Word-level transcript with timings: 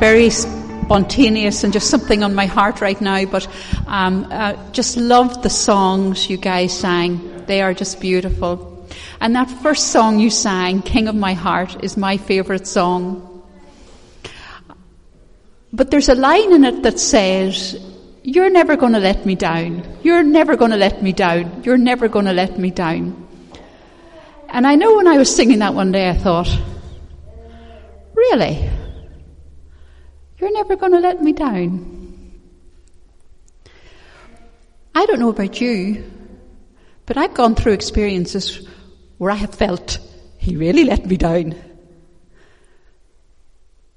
very 0.00 0.30
spontaneous 0.30 1.62
and 1.62 1.74
just 1.74 1.90
something 1.90 2.24
on 2.24 2.34
my 2.34 2.46
heart 2.46 2.80
right 2.80 2.98
now, 3.00 3.26
but 3.26 3.46
um, 3.86 4.26
uh, 4.30 4.56
just 4.72 4.96
loved 4.96 5.42
the 5.42 5.50
songs 5.50 6.28
you 6.30 6.38
guys 6.38 6.76
sang. 6.76 7.44
They 7.44 7.60
are 7.60 7.74
just 7.74 8.00
beautiful. 8.00 8.88
And 9.20 9.36
that 9.36 9.50
first 9.50 9.92
song 9.92 10.18
you 10.18 10.30
sang, 10.30 10.80
King 10.80 11.06
of 11.06 11.14
My 11.14 11.34
Heart, 11.34 11.84
is 11.84 11.98
my 11.98 12.16
favourite 12.16 12.66
song. 12.66 13.44
But 15.70 15.90
there's 15.90 16.08
a 16.08 16.14
line 16.14 16.54
in 16.54 16.64
it 16.64 16.82
that 16.82 16.98
says, 16.98 17.78
You're 18.24 18.50
never 18.50 18.76
going 18.76 18.94
to 18.94 19.00
let 19.00 19.26
me 19.26 19.34
down. 19.34 19.84
You're 20.02 20.22
never 20.22 20.56
going 20.56 20.70
to 20.70 20.78
let 20.78 21.02
me 21.02 21.12
down. 21.12 21.62
You're 21.62 21.78
never 21.78 22.08
going 22.08 22.24
to 22.24 22.32
let 22.32 22.58
me 22.58 22.70
down. 22.70 23.28
And 24.48 24.66
I 24.66 24.74
know 24.76 24.96
when 24.96 25.06
I 25.06 25.18
was 25.18 25.32
singing 25.32 25.58
that 25.58 25.74
one 25.74 25.92
day, 25.92 26.08
I 26.08 26.14
thought, 26.14 26.48
Really? 28.14 28.68
You're 30.40 30.52
never 30.52 30.74
going 30.76 30.92
to 30.92 31.00
let 31.00 31.22
me 31.22 31.32
down. 31.32 32.40
I 34.94 35.04
don't 35.04 35.20
know 35.20 35.28
about 35.28 35.60
you, 35.60 36.10
but 37.04 37.18
I've 37.18 37.34
gone 37.34 37.54
through 37.54 37.72
experiences 37.72 38.66
where 39.18 39.30
I 39.30 39.34
have 39.34 39.54
felt 39.54 39.98
he 40.38 40.56
really 40.56 40.84
let 40.84 41.04
me 41.04 41.18
down. 41.18 41.54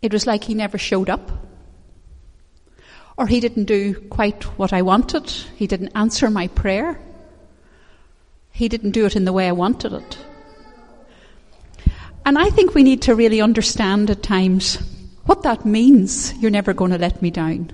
It 0.01 0.11
was 0.11 0.27
like 0.27 0.43
he 0.43 0.53
never 0.53 0.77
showed 0.77 1.09
up. 1.09 1.31
Or 3.17 3.25
he 3.25 3.39
didn't 3.39 3.65
do 3.65 3.93
quite 4.09 4.43
what 4.57 4.73
I 4.73 4.81
wanted. 4.81 5.29
He 5.29 5.65
didn't 5.65 5.95
answer 5.95 6.29
my 6.29 6.47
prayer. 6.49 6.99
He 8.51 8.67
didn't 8.67 8.91
do 8.91 9.05
it 9.05 9.15
in 9.15 9.23
the 9.23 9.31
way 9.31 9.47
I 9.47 9.53
wanted 9.53 9.93
it. 9.93 10.17
And 12.25 12.37
I 12.37 12.49
think 12.49 12.73
we 12.73 12.83
need 12.83 13.03
to 13.03 13.15
really 13.15 13.39
understand 13.39 14.09
at 14.09 14.23
times 14.23 14.77
what 15.25 15.43
that 15.43 15.65
means, 15.65 16.33
you're 16.35 16.51
never 16.51 16.73
going 16.73 16.91
to 16.91 16.97
let 16.97 17.21
me 17.21 17.31
down. 17.31 17.71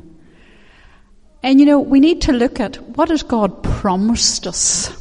And 1.42 1.60
you 1.60 1.66
know, 1.66 1.80
we 1.80 2.00
need 2.00 2.22
to 2.24 2.34
look 2.34 2.60
at 2.60 2.76
what 2.98 3.10
has 3.10 3.24
God 3.24 3.64
promised 3.64 4.46
us 4.46 4.92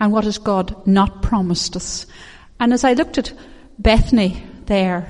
and 0.00 0.12
what 0.12 0.24
has 0.24 0.38
God 0.38 0.86
not 0.86 1.22
promised 1.22 1.76
us. 1.76 2.06
And 2.58 2.72
as 2.72 2.84
I 2.84 2.94
looked 2.94 3.18
at 3.18 3.32
Bethany 3.78 4.42
there, 4.66 5.08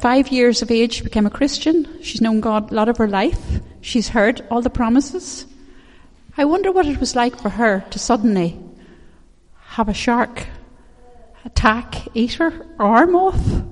five 0.00 0.28
years 0.28 0.62
of 0.62 0.70
age, 0.70 0.94
she 0.94 1.02
became 1.02 1.26
a 1.26 1.30
Christian. 1.30 2.02
She's 2.02 2.20
known 2.20 2.40
God 2.40 2.70
a 2.70 2.74
lot 2.74 2.88
of 2.88 2.98
her 2.98 3.08
life. 3.08 3.60
She's 3.80 4.08
heard 4.08 4.46
all 4.50 4.60
the 4.60 4.70
promises. 4.70 5.46
I 6.36 6.44
wonder 6.44 6.70
what 6.72 6.86
it 6.86 7.00
was 7.00 7.16
like 7.16 7.40
for 7.40 7.48
her 7.48 7.84
to 7.90 7.98
suddenly 7.98 8.58
have 9.56 9.88
a 9.88 9.94
shark 9.94 10.46
attack, 11.44 12.08
eat 12.14 12.34
her 12.34 12.66
arm 12.78 13.16
off. 13.16 13.62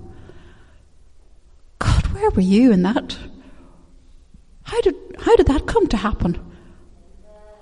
Where 2.21 2.31
were 2.33 2.43
you 2.43 2.71
in 2.71 2.83
that? 2.83 3.17
How 4.65 4.79
did, 4.83 4.95
how 5.19 5.37
did 5.37 5.47
that 5.47 5.67
come 5.67 5.87
to 5.87 5.97
happen? 5.97 6.39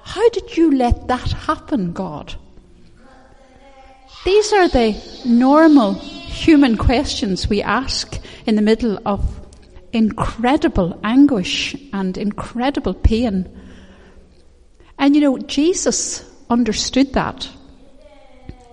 How 0.02 0.28
did 0.30 0.56
you 0.56 0.72
let 0.72 1.06
that 1.06 1.30
happen, 1.30 1.92
God? 1.92 2.34
These 4.24 4.52
are 4.52 4.68
the 4.68 5.00
normal 5.24 5.94
human 5.94 6.76
questions 6.76 7.48
we 7.48 7.62
ask 7.62 8.18
in 8.46 8.56
the 8.56 8.62
middle 8.62 8.98
of 9.06 9.22
incredible 9.92 10.98
anguish 11.04 11.76
and 11.92 12.18
incredible 12.18 12.94
pain. 12.94 13.48
And 14.98 15.14
you 15.14 15.20
know, 15.20 15.38
Jesus 15.38 16.28
understood 16.50 17.12
that. 17.12 17.48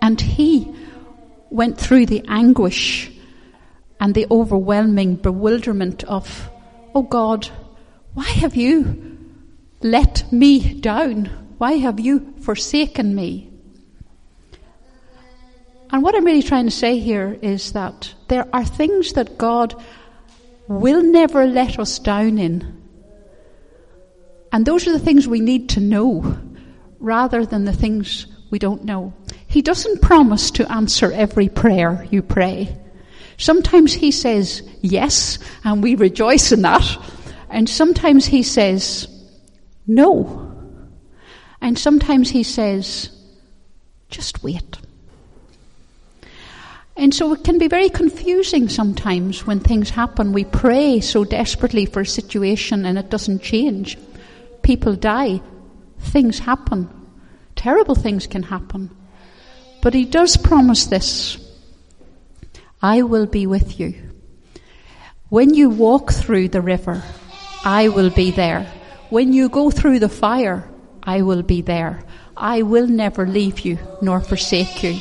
And 0.01 0.19
he 0.19 0.75
went 1.51 1.77
through 1.77 2.07
the 2.07 2.25
anguish 2.27 3.11
and 3.99 4.13
the 4.13 4.27
overwhelming 4.29 5.15
bewilderment 5.15 6.03
of, 6.03 6.49
oh 6.93 7.03
God, 7.03 7.49
why 8.13 8.25
have 8.25 8.55
you 8.55 9.17
let 9.81 10.31
me 10.31 10.73
down? 10.79 11.29
Why 11.57 11.73
have 11.73 11.99
you 11.99 12.33
forsaken 12.41 13.15
me? 13.15 13.49
And 15.91 16.03
what 16.03 16.15
I'm 16.15 16.25
really 16.25 16.43
trying 16.43 16.65
to 16.65 16.71
say 16.71 16.99
here 16.99 17.37
is 17.41 17.73
that 17.73 18.13
there 18.27 18.47
are 18.53 18.65
things 18.65 19.13
that 19.13 19.37
God 19.37 19.81
will 20.67 21.03
never 21.03 21.45
let 21.45 21.79
us 21.79 21.99
down 21.99 22.37
in. 22.37 22.81
And 24.51 24.65
those 24.65 24.87
are 24.87 24.91
the 24.91 24.99
things 24.99 25.27
we 25.27 25.41
need 25.41 25.69
to 25.69 25.79
know 25.79 26.37
rather 26.99 27.45
than 27.45 27.65
the 27.65 27.73
things 27.73 28.27
we 28.49 28.59
don't 28.59 28.83
know. 28.83 29.13
He 29.47 29.61
doesn't 29.61 30.01
promise 30.01 30.51
to 30.51 30.71
answer 30.71 31.11
every 31.11 31.49
prayer 31.49 32.07
you 32.09 32.21
pray. 32.21 32.75
Sometimes 33.37 33.93
he 33.93 34.11
says 34.11 34.61
yes, 34.81 35.39
and 35.63 35.83
we 35.83 35.95
rejoice 35.95 36.51
in 36.51 36.61
that. 36.61 36.97
And 37.49 37.69
sometimes 37.69 38.25
he 38.25 38.43
says 38.43 39.07
no. 39.87 40.41
And 41.61 41.77
sometimes 41.77 42.29
he 42.29 42.43
says, 42.43 43.09
just 44.09 44.43
wait. 44.43 44.77
And 46.97 47.13
so 47.13 47.33
it 47.33 47.43
can 47.43 47.57
be 47.57 47.67
very 47.67 47.89
confusing 47.89 48.69
sometimes 48.69 49.45
when 49.45 49.59
things 49.59 49.89
happen. 49.89 50.31
We 50.31 50.45
pray 50.45 51.01
so 51.01 51.25
desperately 51.25 51.85
for 51.85 52.01
a 52.01 52.05
situation 52.05 52.85
and 52.85 52.97
it 52.97 53.09
doesn't 53.09 53.41
change. 53.41 53.97
People 54.61 54.95
die. 54.95 55.41
Things 55.99 56.39
happen. 56.39 56.89
Terrible 57.55 57.95
things 57.95 58.27
can 58.27 58.43
happen. 58.43 58.95
But 59.81 59.93
he 59.93 60.05
does 60.05 60.37
promise 60.37 60.85
this. 60.85 61.37
I 62.81 63.01
will 63.01 63.25
be 63.25 63.47
with 63.47 63.79
you. 63.79 63.95
When 65.29 65.53
you 65.53 65.69
walk 65.69 66.11
through 66.11 66.49
the 66.49 66.61
river, 66.61 67.03
I 67.63 67.89
will 67.89 68.09
be 68.09 68.31
there. 68.31 68.71
When 69.09 69.33
you 69.33 69.49
go 69.49 69.71
through 69.71 69.99
the 69.99 70.09
fire, 70.09 70.69
I 71.01 71.21
will 71.21 71.41
be 71.41 71.61
there. 71.61 72.03
I 72.37 72.61
will 72.61 72.87
never 72.87 73.25
leave 73.25 73.61
you 73.61 73.77
nor 74.01 74.21
forsake 74.21 74.83
you. 74.83 74.99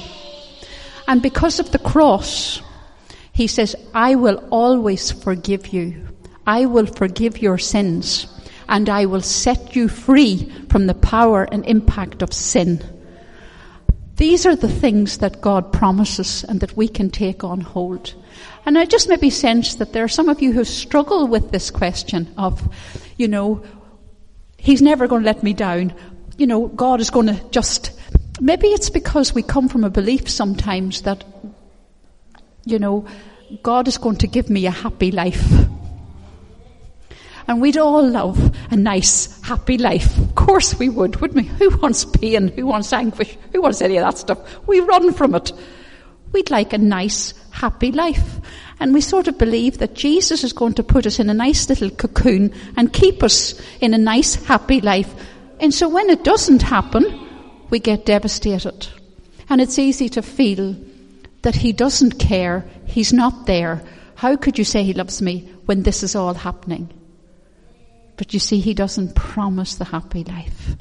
And 1.07 1.21
because 1.21 1.61
of 1.61 1.73
the 1.73 1.79
cross, 1.79 2.63
he 3.33 3.47
says, 3.47 3.75
I 3.93 4.15
will 4.15 4.43
always 4.51 5.11
forgive 5.11 5.69
you. 5.69 6.09
I 6.47 6.67
will 6.67 6.87
forgive 6.87 7.43
your 7.43 7.59
sins 7.59 8.27
and 8.69 8.89
I 8.89 9.07
will 9.07 9.21
set 9.21 9.77
you 9.77 9.89
free 9.89 10.51
from 10.71 10.87
the 10.87 10.95
power 10.95 11.45
and 11.45 11.67
impact 11.67 12.23
of 12.23 12.33
sin. 12.33 12.83
These 14.17 14.47
are 14.47 14.55
the 14.55 14.69
things 14.69 15.19
that 15.19 15.41
God 15.41 15.73
promises 15.73 16.45
and 16.45 16.61
that 16.61 16.77
we 16.77 16.87
can 16.87 17.11
take 17.11 17.43
on 17.43 17.61
hold. 17.61 18.15
And 18.65 18.79
I 18.79 18.85
just 18.85 19.09
maybe 19.09 19.31
sense 19.31 19.75
that 19.77 19.93
there 19.93 20.05
are 20.05 20.09
some 20.09 20.29
of 20.29 20.41
you 20.41 20.53
who 20.53 20.65
struggle 20.65 21.27
with 21.27 21.51
this 21.51 21.71
question 21.71 22.33
of, 22.39 22.63
you 23.17 23.29
know, 23.29 23.65
He's 24.57 24.81
never 24.81 25.07
going 25.07 25.23
to 25.23 25.27
let 25.27 25.43
me 25.43 25.53
down. 25.53 25.93
You 26.39 26.47
know, 26.47 26.69
God 26.69 27.01
is 27.01 27.11
going 27.11 27.27
to 27.27 27.39
just, 27.51 27.91
maybe 28.41 28.69
it's 28.69 28.89
because 28.89 29.35
we 29.35 29.43
come 29.43 29.69
from 29.69 29.85
a 29.85 29.91
belief 29.91 30.29
sometimes 30.29 31.03
that, 31.03 31.23
you 32.65 32.79
know, 32.79 33.07
God 33.63 33.89
is 33.89 33.99
going 33.99 34.17
to 34.17 34.27
give 34.27 34.49
me 34.49 34.65
a 34.67 34.71
happy 34.71 35.11
life. 35.11 35.45
And 37.47 37.61
we'd 37.61 37.77
all 37.77 38.07
love 38.09 38.57
a 38.71 38.77
nice, 38.77 39.41
happy 39.43 39.77
life. 39.77 40.17
Of 40.19 40.35
course 40.35 40.79
we 40.79 40.89
would, 40.89 41.17
wouldn't 41.21 41.37
we? 41.37 41.49
Who 41.59 41.77
wants 41.79 42.05
pain? 42.05 42.49
Who 42.49 42.67
wants 42.67 42.93
anguish? 42.93 43.37
Who 43.53 43.61
wants 43.61 43.83
any 43.83 43.99
of 43.99 44.05
that 44.05 44.19
stuff? 44.19 44.67
We 44.67 44.81
run 44.81 45.13
from 45.13 45.35
it. 45.35 45.53
We'd 46.33 46.51
like 46.51 46.73
a 46.73 46.79
nice, 46.79 47.35
happy 47.51 47.93
life. 47.93 48.41
And 48.81 48.93
we 48.93 49.01
sort 49.01 49.29
of 49.29 49.39
believe 49.39 49.79
that 49.79 49.95
Jesus 49.95 50.43
is 50.43 50.53
going 50.53 50.75
to 50.75 50.83
put 50.83 51.07
us 51.07 51.19
in 51.19 51.31
a 51.31 51.35
nice 51.35 51.69
little 51.69 51.91
cocoon 51.91 52.53
and 52.77 52.93
keep 52.93 53.23
us 53.23 53.55
in 53.81 53.95
a 53.95 53.99
nice, 53.99 54.35
happy 54.47 54.81
life. 54.81 55.13
And 55.61 55.73
so 55.73 55.89
when 55.89 56.11
it 56.11 56.25
doesn't 56.25 56.63
happen, 56.63 57.05
we 57.71 57.79
get 57.79 58.07
devastated. 58.07 58.89
And 59.49 59.61
it's 59.61 59.79
easy 59.79 60.09
to 60.11 60.23
feel 60.23 60.75
that 61.43 61.55
he 61.55 61.73
doesn't 61.73 62.19
care, 62.19 62.65
he's 62.87 63.13
not 63.13 63.47
there. 63.47 63.83
How 64.17 64.35
could 64.37 64.59
you 64.59 64.65
say 64.65 64.83
he 64.83 64.95
loves 64.95 65.21
me 65.21 65.49
when 65.67 65.83
this 65.83 66.03
is 66.03 66.17
all 66.17 66.35
happening? 66.35 66.89
But 68.17 68.33
you 68.33 68.41
see, 68.41 68.61
he 68.61 68.75
doesn't 68.75 69.15
promise 69.15 69.77
the 69.77 69.85
happy 69.85 70.25
life. 70.25 70.77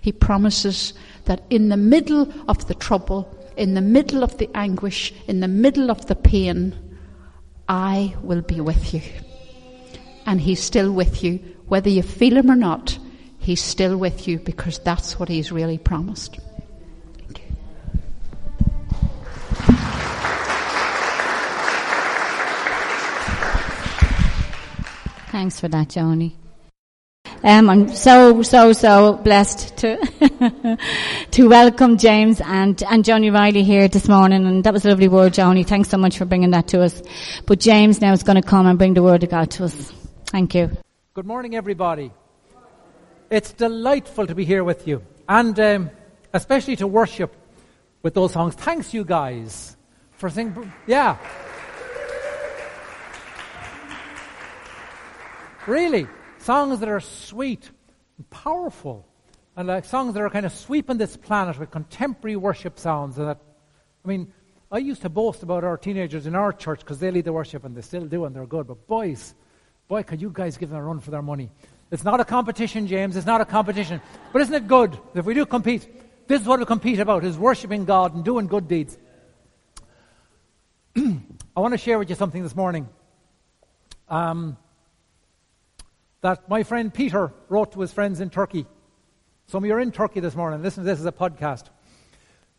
He 0.00 0.12
promises 0.12 0.92
that 1.24 1.42
in 1.48 1.70
the 1.70 1.76
middle 1.76 2.32
of 2.48 2.66
the 2.68 2.74
trouble, 2.74 3.34
in 3.56 3.74
the 3.74 3.80
middle 3.80 4.22
of 4.22 4.36
the 4.38 4.50
anguish, 4.54 5.14
in 5.26 5.40
the 5.40 5.48
middle 5.48 5.90
of 5.90 6.06
the 6.06 6.14
pain, 6.14 6.74
I 7.68 8.14
will 8.22 8.42
be 8.42 8.60
with 8.60 8.92
you. 8.92 9.00
And 10.26 10.40
he's 10.40 10.62
still 10.62 10.92
with 10.92 11.24
you. 11.24 11.38
Whether 11.68 11.88
you 11.88 12.02
feel 12.02 12.36
him 12.36 12.50
or 12.50 12.56
not, 12.56 12.98
he's 13.38 13.62
still 13.62 13.96
with 13.96 14.28
you 14.28 14.38
because 14.38 14.78
that's 14.78 15.18
what 15.18 15.28
he's 15.28 15.50
really 15.50 15.78
promised. 15.78 16.38
Thanks 25.30 25.58
for 25.58 25.68
that, 25.68 25.88
Joni. 25.88 26.34
Um, 27.44 27.68
I'm 27.68 27.88
so, 27.88 28.40
so, 28.40 28.72
so 28.72 29.16
blessed 29.18 29.76
to, 29.76 30.78
to 31.32 31.46
welcome 31.46 31.98
James 31.98 32.40
and, 32.40 32.82
and 32.84 33.04
Johnny 33.04 33.28
Riley 33.28 33.62
here 33.62 33.86
this 33.86 34.08
morning. 34.08 34.46
And 34.46 34.64
that 34.64 34.72
was 34.72 34.86
a 34.86 34.88
lovely 34.88 35.08
word, 35.08 35.34
Johnny. 35.34 35.62
Thanks 35.62 35.90
so 35.90 35.98
much 35.98 36.16
for 36.16 36.24
bringing 36.24 36.52
that 36.52 36.68
to 36.68 36.80
us. 36.80 37.02
But 37.44 37.60
James 37.60 38.00
now 38.00 38.14
is 38.14 38.22
going 38.22 38.40
to 38.40 38.48
come 38.48 38.66
and 38.66 38.78
bring 38.78 38.94
the 38.94 39.02
word 39.02 39.24
of 39.24 39.28
God 39.28 39.50
to 39.52 39.64
us. 39.64 39.92
Thank 40.24 40.54
you. 40.54 40.70
Good 41.12 41.26
morning, 41.26 41.54
everybody. 41.54 42.12
It's 43.28 43.52
delightful 43.52 44.26
to 44.26 44.34
be 44.34 44.46
here 44.46 44.64
with 44.64 44.88
you. 44.88 45.02
And, 45.28 45.60
um, 45.60 45.90
especially 46.32 46.76
to 46.76 46.86
worship 46.86 47.36
with 48.02 48.14
those 48.14 48.32
songs. 48.32 48.54
Thanks, 48.54 48.94
you 48.94 49.04
guys, 49.04 49.76
for 50.12 50.30
singing. 50.30 50.72
Yeah. 50.86 51.18
Really, 55.66 56.06
songs 56.44 56.80
that 56.80 56.88
are 56.88 57.00
sweet 57.00 57.70
and 58.18 58.28
powerful, 58.30 59.06
and 59.56 59.68
like 59.68 59.84
songs 59.84 60.14
that 60.14 60.20
are 60.20 60.30
kind 60.30 60.46
of 60.46 60.52
sweeping 60.52 60.98
this 60.98 61.16
planet 61.16 61.58
with 61.58 61.70
contemporary 61.70 62.36
worship 62.36 62.78
sounds. 62.78 63.18
And 63.18 63.28
that, 63.28 63.38
I 64.04 64.08
mean, 64.08 64.32
I 64.70 64.78
used 64.78 65.02
to 65.02 65.08
boast 65.08 65.42
about 65.42 65.64
our 65.64 65.76
teenagers 65.76 66.26
in 66.26 66.34
our 66.34 66.52
church 66.52 66.80
because 66.80 66.98
they 66.98 67.10
lead 67.10 67.24
the 67.24 67.32
worship 67.32 67.64
and 67.64 67.76
they 67.76 67.80
still 67.80 68.04
do 68.06 68.24
and 68.24 68.34
they're 68.34 68.46
good. 68.46 68.66
But 68.66 68.86
boys, 68.86 69.34
boy, 69.88 70.02
could 70.02 70.20
you 70.20 70.30
guys 70.32 70.56
give 70.56 70.70
them 70.70 70.78
a 70.78 70.82
run 70.82 71.00
for 71.00 71.10
their 71.10 71.22
money? 71.22 71.50
It's 71.90 72.04
not 72.04 72.20
a 72.20 72.24
competition, 72.24 72.86
James. 72.86 73.16
It's 73.16 73.26
not 73.26 73.40
a 73.40 73.44
competition. 73.44 74.00
But 74.32 74.42
isn't 74.42 74.54
it 74.54 74.66
good 74.66 74.98
if 75.14 75.24
we 75.24 75.34
do 75.34 75.46
compete? 75.46 75.86
This 76.26 76.40
is 76.40 76.46
what 76.46 76.58
we 76.58 76.66
compete 76.66 76.98
about: 76.98 77.24
is 77.24 77.38
worshiping 77.38 77.84
God 77.84 78.14
and 78.14 78.24
doing 78.24 78.46
good 78.46 78.66
deeds. 78.66 78.98
I 80.96 81.60
want 81.60 81.72
to 81.72 81.78
share 81.78 81.98
with 81.98 82.10
you 82.10 82.16
something 82.16 82.42
this 82.42 82.56
morning. 82.56 82.88
Um, 84.08 84.56
that 86.24 86.48
my 86.48 86.62
friend 86.62 86.92
Peter 86.92 87.34
wrote 87.50 87.72
to 87.72 87.82
his 87.82 87.92
friends 87.92 88.18
in 88.18 88.30
Turkey. 88.30 88.64
Some 89.46 89.62
of 89.62 89.68
you 89.68 89.74
are 89.74 89.80
in 89.80 89.92
Turkey 89.92 90.20
this 90.20 90.34
morning. 90.34 90.62
Listen 90.62 90.82
to 90.82 90.88
this 90.88 90.98
as 90.98 91.04
a 91.04 91.12
podcast. 91.12 91.64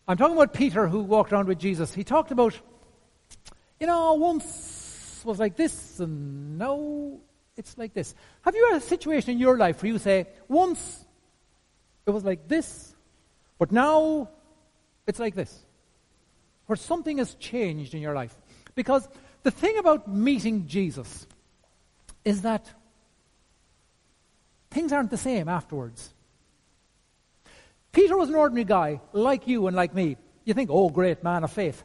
I'm 0.07 0.17
talking 0.17 0.37
about 0.37 0.53
Peter 0.53 0.87
who 0.87 0.99
walked 0.99 1.33
around 1.33 1.47
with 1.47 1.57
Jesus. 1.57 1.91
He 1.91 2.03
talked 2.03 2.29
about, 2.29 2.53
you 3.79 3.87
know, 3.87 4.13
once 4.13 5.23
was 5.25 5.39
like 5.39 5.55
this 5.55 5.99
and 5.99 6.59
now 6.59 7.13
it's 7.57 7.75
like 7.75 7.95
this. 7.95 8.13
Have 8.41 8.53
you 8.53 8.69
had 8.71 8.77
a 8.77 8.85
situation 8.85 9.31
in 9.31 9.39
your 9.39 9.57
life 9.57 9.81
where 9.81 9.91
you 9.91 9.97
say, 9.97 10.27
once 10.47 11.03
it 12.05 12.11
was 12.11 12.23
like 12.23 12.47
this, 12.47 12.93
but 13.57 13.71
now 13.71 14.29
it's 15.07 15.17
like 15.17 15.33
this? 15.33 15.65
Where 16.67 16.75
something 16.75 17.17
has 17.17 17.33
changed 17.33 17.95
in 17.95 18.01
your 18.03 18.13
life. 18.13 18.37
Because 18.75 19.09
the 19.41 19.49
thing 19.49 19.79
about 19.79 20.07
meeting 20.07 20.67
Jesus 20.67 21.25
is 22.23 22.43
that 22.43 22.71
things 24.75 24.91
aren't 24.91 25.09
the 25.09 25.17
same 25.17 25.47
afterwards. 25.47 26.13
Peter 27.93 28.17
was 28.17 28.27
an 28.27 28.35
ordinary 28.35 28.65
guy, 28.65 28.99
like 29.13 29.47
you 29.47 29.67
and 29.67 29.75
like 29.75 29.95
me. 29.95 30.17
You 30.43 30.53
think, 30.53 30.69
oh, 30.69 30.89
great 30.89 31.23
man 31.23 31.45
of 31.45 31.51
faith. 31.51 31.81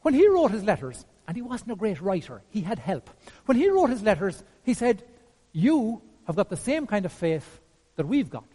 When 0.00 0.14
he 0.14 0.26
wrote 0.26 0.50
his 0.50 0.64
letters, 0.64 1.04
and 1.28 1.36
he 1.36 1.42
wasn't 1.42 1.72
a 1.72 1.76
great 1.76 2.00
writer, 2.00 2.40
he 2.48 2.62
had 2.62 2.78
help. 2.78 3.10
When 3.44 3.58
he 3.58 3.68
wrote 3.68 3.90
his 3.90 4.02
letters, 4.02 4.42
he 4.62 4.72
said, 4.72 5.04
You 5.52 6.00
have 6.26 6.34
got 6.34 6.48
the 6.48 6.56
same 6.56 6.86
kind 6.86 7.04
of 7.04 7.12
faith 7.12 7.60
that 7.96 8.08
we've 8.08 8.30
got. 8.30 8.48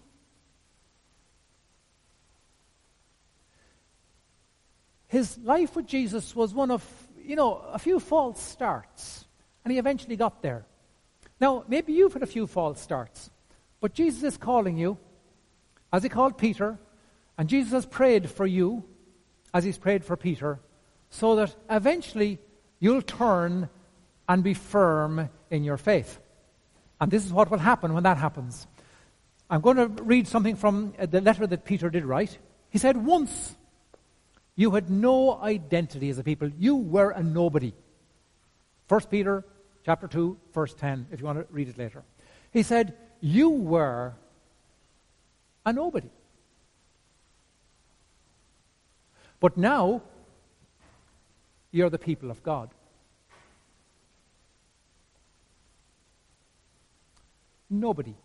His 5.08 5.38
life 5.38 5.76
with 5.76 5.86
Jesus 5.86 6.36
was 6.36 6.56
one 6.56 6.72
of, 6.72 6.84
you 7.24 7.36
know, 7.36 7.58
a 7.72 7.78
few 7.78 8.00
false 8.00 8.42
starts, 8.42 9.26
and 9.64 9.72
he 9.72 9.78
eventually 9.78 10.16
got 10.16 10.42
there. 10.42 10.66
Now, 11.40 11.64
maybe 11.68 11.94
you've 11.94 12.14
had 12.14 12.24
a 12.24 12.34
few 12.36 12.48
false 12.48 12.82
starts. 12.82 13.30
But 13.86 13.94
Jesus 13.94 14.24
is 14.24 14.38
calling 14.38 14.78
you, 14.80 14.98
as 15.94 16.02
he 16.02 16.10
called 16.10 16.40
Peter, 16.40 16.80
and 17.38 17.48
Jesus 17.48 17.72
has 17.72 17.86
prayed 17.86 18.28
for 18.28 18.44
you, 18.44 18.84
as 19.54 19.64
he's 19.64 19.78
prayed 19.78 20.04
for 20.04 20.18
Peter, 20.18 20.60
so 21.12 21.36
that 21.36 21.56
eventually 21.70 22.40
you'll 22.80 23.04
turn 23.04 23.70
and 24.28 24.44
be 24.44 24.56
firm 24.56 25.30
in 25.52 25.64
your 25.64 25.78
faith. 25.78 26.20
And 27.00 27.12
this 27.12 27.28
is 27.28 27.32
what 27.32 27.52
will 27.52 27.60
happen 27.60 27.94
when 27.94 28.02
that 28.02 28.18
happens. 28.18 28.66
I'm 29.52 29.62
going 29.62 29.78
to 29.78 29.86
read 30.02 30.28
something 30.28 30.56
from 30.56 30.96
uh, 30.98 31.06
the 31.06 31.22
letter 31.22 31.46
that 31.46 31.64
Peter 31.64 31.92
did 31.92 32.06
write. 32.06 32.40
He 32.72 32.80
said, 32.80 32.98
Once 32.98 33.56
you 34.56 34.72
had 34.72 34.90
no 34.90 35.40
identity 35.40 36.10
as 36.10 36.18
a 36.18 36.24
people, 36.24 36.50
you 36.58 36.76
were 36.76 37.12
a 37.12 37.22
nobody. 37.22 37.72
1 38.88 39.02
Peter 39.12 39.46
chapter 39.86 40.08
2, 40.08 40.40
verse 40.56 40.74
10, 40.74 41.10
if 41.12 41.20
you 41.20 41.26
want 41.28 41.38
to 41.38 41.46
read 41.54 41.70
it 41.70 41.78
later. 41.78 42.04
He 42.50 42.64
said, 42.64 42.98
you 43.22 43.50
were 43.50 44.14
a 45.66 45.74
nobody. 45.74 46.10
But 49.40 49.58
now, 49.58 50.02
you're 51.72 51.90
the 51.90 52.00
people 52.00 52.32
of 52.32 52.42
God. 52.42 52.70
Nobody. 57.70 58.16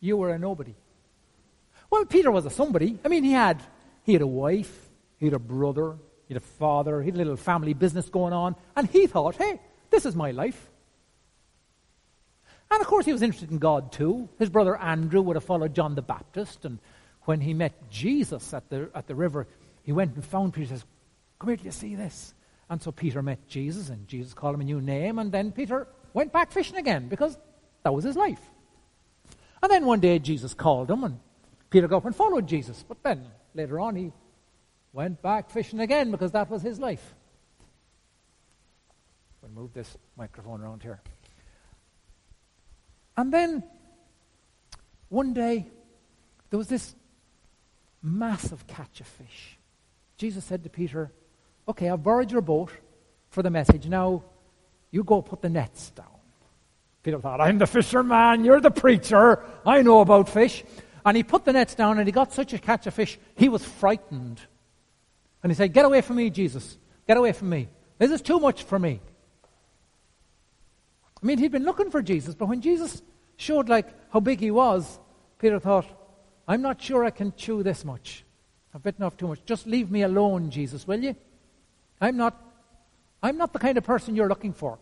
You 0.00 0.16
were 0.16 0.30
a 0.30 0.38
nobody. 0.38 0.74
Well, 1.90 2.04
Peter 2.04 2.30
was 2.30 2.44
a 2.44 2.50
somebody. 2.50 2.98
I 3.04 3.08
mean, 3.08 3.24
he 3.24 3.32
had 3.32 3.62
he 4.04 4.12
had 4.12 4.22
a 4.22 4.26
wife, 4.26 4.88
he 5.18 5.26
had 5.26 5.34
a 5.34 5.38
brother, 5.38 5.96
he 6.26 6.34
had 6.34 6.42
a 6.42 6.46
father, 6.46 7.00
he 7.02 7.06
had 7.06 7.14
a 7.14 7.18
little 7.18 7.36
family 7.36 7.74
business 7.74 8.08
going 8.08 8.32
on, 8.32 8.56
and 8.76 8.88
he 8.88 9.06
thought, 9.06 9.36
hey, 9.36 9.60
this 9.90 10.04
is 10.06 10.14
my 10.14 10.30
life. 10.30 10.70
And 12.70 12.80
of 12.80 12.86
course, 12.86 13.06
he 13.06 13.12
was 13.12 13.22
interested 13.22 13.50
in 13.50 13.58
God 13.58 13.92
too. 13.92 14.28
His 14.38 14.50
brother 14.50 14.76
Andrew 14.76 15.22
would 15.22 15.36
have 15.36 15.44
followed 15.44 15.74
John 15.74 15.94
the 15.94 16.02
Baptist, 16.02 16.64
and 16.64 16.78
when 17.22 17.40
he 17.40 17.54
met 17.54 17.90
Jesus 17.90 18.52
at 18.54 18.68
the, 18.68 18.90
at 18.94 19.06
the 19.06 19.14
river, 19.14 19.46
he 19.82 19.92
went 19.92 20.14
and 20.14 20.24
found 20.24 20.52
Peter 20.52 20.72
and 20.72 20.80
says, 20.80 20.86
Come 21.38 21.48
here, 21.48 21.56
do 21.56 21.64
you 21.64 21.70
see 21.70 21.94
this? 21.94 22.34
And 22.68 22.82
so 22.82 22.92
Peter 22.92 23.22
met 23.22 23.48
Jesus, 23.48 23.88
and 23.88 24.06
Jesus 24.06 24.34
called 24.34 24.54
him 24.54 24.60
a 24.60 24.64
new 24.64 24.80
name, 24.80 25.18
and 25.18 25.32
then 25.32 25.52
Peter 25.52 25.86
went 26.12 26.32
back 26.32 26.52
fishing 26.52 26.76
again 26.76 27.08
because 27.08 27.38
that 27.82 27.94
was 27.94 28.04
his 28.04 28.16
life. 28.16 28.40
And 29.62 29.70
then 29.70 29.86
one 29.86 30.00
day 30.00 30.18
Jesus 30.18 30.54
called 30.54 30.90
him, 30.90 31.04
and 31.04 31.18
Peter 31.70 31.88
got 31.88 31.98
up 31.98 32.04
and 32.04 32.16
followed 32.16 32.46
Jesus. 32.46 32.84
But 32.86 33.02
then 33.02 33.26
later 33.54 33.80
on, 33.80 33.96
he 33.96 34.12
went 34.92 35.22
back 35.22 35.50
fishing 35.50 35.80
again 35.80 36.10
because 36.10 36.32
that 36.32 36.50
was 36.50 36.62
his 36.62 36.78
life. 36.78 37.14
We'll 39.42 39.52
move 39.52 39.72
this 39.72 39.96
microphone 40.16 40.60
around 40.60 40.82
here. 40.82 41.00
And 43.18 43.32
then 43.32 43.64
one 45.08 45.34
day 45.34 45.66
there 46.50 46.56
was 46.56 46.68
this 46.68 46.94
massive 48.00 48.64
catch 48.68 49.00
of 49.00 49.08
fish. 49.08 49.58
Jesus 50.18 50.44
said 50.44 50.62
to 50.62 50.70
Peter, 50.70 51.10
Okay, 51.66 51.90
I've 51.90 52.04
borrowed 52.04 52.30
your 52.30 52.42
boat 52.42 52.70
for 53.30 53.42
the 53.42 53.50
message. 53.50 53.88
Now 53.88 54.22
you 54.92 55.02
go 55.02 55.20
put 55.20 55.42
the 55.42 55.48
nets 55.48 55.90
down. 55.90 56.06
Peter 57.02 57.18
thought, 57.18 57.40
I'm 57.40 57.58
the 57.58 57.66
fisherman, 57.66 58.44
you're 58.44 58.60
the 58.60 58.70
preacher, 58.70 59.42
I 59.66 59.82
know 59.82 60.00
about 60.00 60.28
fish. 60.28 60.62
And 61.04 61.16
he 61.16 61.24
put 61.24 61.44
the 61.44 61.52
nets 61.52 61.74
down 61.74 61.98
and 61.98 62.06
he 62.06 62.12
got 62.12 62.32
such 62.32 62.52
a 62.52 62.58
catch 62.58 62.86
of 62.86 62.94
fish, 62.94 63.18
he 63.34 63.48
was 63.48 63.64
frightened. 63.64 64.40
And 65.42 65.50
he 65.50 65.56
said, 65.56 65.72
Get 65.72 65.84
away 65.84 66.02
from 66.02 66.16
me, 66.16 66.30
Jesus. 66.30 66.78
Get 67.08 67.16
away 67.16 67.32
from 67.32 67.48
me. 67.48 67.68
This 67.98 68.12
is 68.12 68.22
too 68.22 68.38
much 68.38 68.62
for 68.62 68.78
me. 68.78 69.00
I 71.22 71.26
mean, 71.26 71.38
he'd 71.38 71.52
been 71.52 71.64
looking 71.64 71.90
for 71.90 72.02
Jesus, 72.02 72.34
but 72.34 72.46
when 72.46 72.60
Jesus 72.60 73.02
showed 73.36 73.68
like 73.68 73.86
how 74.12 74.20
big 74.20 74.40
he 74.40 74.50
was, 74.50 74.98
Peter 75.38 75.58
thought, 75.58 75.86
I'm 76.46 76.62
not 76.62 76.80
sure 76.80 77.04
I 77.04 77.10
can 77.10 77.32
chew 77.36 77.62
this 77.62 77.84
much. 77.84 78.24
I've 78.74 78.82
bitten 78.82 79.04
off 79.04 79.16
too 79.16 79.28
much. 79.28 79.44
Just 79.44 79.66
leave 79.66 79.90
me 79.90 80.02
alone, 80.02 80.50
Jesus, 80.50 80.86
will 80.86 81.02
you? 81.02 81.16
I'm 82.00 82.16
not, 82.16 82.40
I'm 83.22 83.36
not 83.36 83.52
the 83.52 83.58
kind 83.58 83.76
of 83.76 83.84
person 83.84 84.14
you're 84.14 84.28
looking 84.28 84.52
for. 84.52 84.78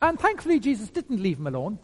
And 0.00 0.18
thankfully, 0.18 0.60
Jesus 0.60 0.88
didn't 0.88 1.22
leave 1.22 1.38
him 1.38 1.46
alone. 1.46 1.78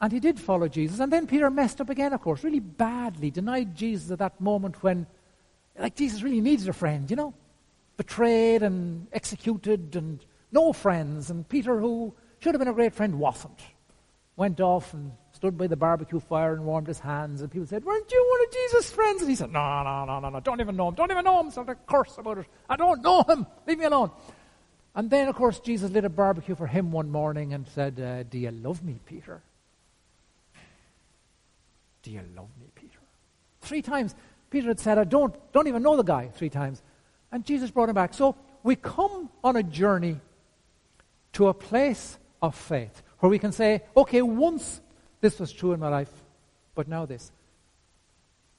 And 0.00 0.12
he 0.12 0.20
did 0.20 0.38
follow 0.38 0.68
Jesus. 0.68 1.00
And 1.00 1.12
then 1.12 1.26
Peter 1.26 1.50
messed 1.50 1.80
up 1.80 1.88
again, 1.88 2.12
of 2.12 2.20
course, 2.20 2.44
really 2.44 2.60
badly, 2.60 3.30
denied 3.30 3.74
Jesus 3.74 4.10
at 4.10 4.18
that 4.18 4.40
moment 4.40 4.82
when, 4.82 5.06
like, 5.78 5.96
Jesus 5.96 6.22
really 6.22 6.40
needed 6.40 6.68
a 6.68 6.72
friend, 6.72 7.08
you 7.10 7.16
know? 7.16 7.34
Betrayed 7.96 8.62
and 8.62 9.06
executed 9.12 9.96
and 9.96 10.24
no 10.52 10.72
friends. 10.72 11.30
And 11.30 11.48
Peter, 11.48 11.80
who 11.80 12.14
should 12.44 12.52
have 12.52 12.58
been 12.58 12.68
a 12.68 12.74
great 12.74 12.92
friend, 12.92 13.18
wasn't. 13.18 13.58
Went 14.36 14.60
off 14.60 14.92
and 14.92 15.12
stood 15.32 15.56
by 15.56 15.66
the 15.66 15.76
barbecue 15.76 16.20
fire 16.20 16.52
and 16.52 16.66
warmed 16.66 16.88
his 16.88 16.98
hands. 16.98 17.40
And 17.40 17.50
people 17.50 17.66
said, 17.66 17.82
Weren't 17.82 18.12
you 18.12 18.26
one 18.30 18.46
of 18.46 18.52
Jesus' 18.52 18.90
friends? 18.90 19.22
And 19.22 19.30
he 19.30 19.34
said, 19.34 19.50
No, 19.50 19.82
no, 19.82 20.04
no, 20.04 20.20
no, 20.20 20.28
no. 20.28 20.40
Don't 20.40 20.60
even 20.60 20.76
know 20.76 20.88
him. 20.88 20.94
Don't 20.94 21.10
even 21.10 21.24
know 21.24 21.40
him. 21.40 21.50
Sort 21.50 21.70
of 21.70 21.86
curse 21.86 22.18
about 22.18 22.36
it. 22.36 22.46
I 22.68 22.76
don't 22.76 23.00
know 23.00 23.22
him. 23.22 23.46
Leave 23.66 23.78
me 23.78 23.86
alone. 23.86 24.10
And 24.94 25.08
then, 25.08 25.28
of 25.28 25.36
course, 25.36 25.58
Jesus 25.58 25.90
lit 25.90 26.04
a 26.04 26.10
barbecue 26.10 26.54
for 26.54 26.66
him 26.66 26.92
one 26.92 27.08
morning 27.08 27.54
and 27.54 27.66
said, 27.68 27.98
uh, 27.98 28.24
Do 28.24 28.38
you 28.38 28.50
love 28.50 28.84
me, 28.84 29.00
Peter? 29.06 29.40
Do 32.02 32.10
you 32.10 32.20
love 32.36 32.50
me, 32.60 32.66
Peter? 32.74 32.98
Three 33.62 33.80
times. 33.80 34.14
Peter 34.50 34.68
had 34.68 34.80
said, 34.80 34.98
I 34.98 35.04
don't, 35.04 35.34
don't 35.54 35.66
even 35.66 35.82
know 35.82 35.96
the 35.96 36.02
guy, 36.02 36.28
three 36.34 36.50
times. 36.50 36.82
And 37.32 37.42
Jesus 37.46 37.70
brought 37.70 37.88
him 37.88 37.94
back. 37.94 38.12
So 38.12 38.36
we 38.62 38.76
come 38.76 39.30
on 39.42 39.56
a 39.56 39.62
journey 39.62 40.20
to 41.32 41.48
a 41.48 41.54
place 41.54 42.18
of 42.44 42.54
faith, 42.54 43.02
where 43.18 43.30
we 43.30 43.38
can 43.38 43.52
say, 43.52 43.82
okay, 43.96 44.22
once 44.22 44.80
This 45.24 45.40
was 45.40 45.52
true 45.52 45.72
in 45.72 45.80
my 45.80 45.88
life, 45.88 46.12
but 46.74 46.86
now 46.86 47.06
this. 47.06 47.32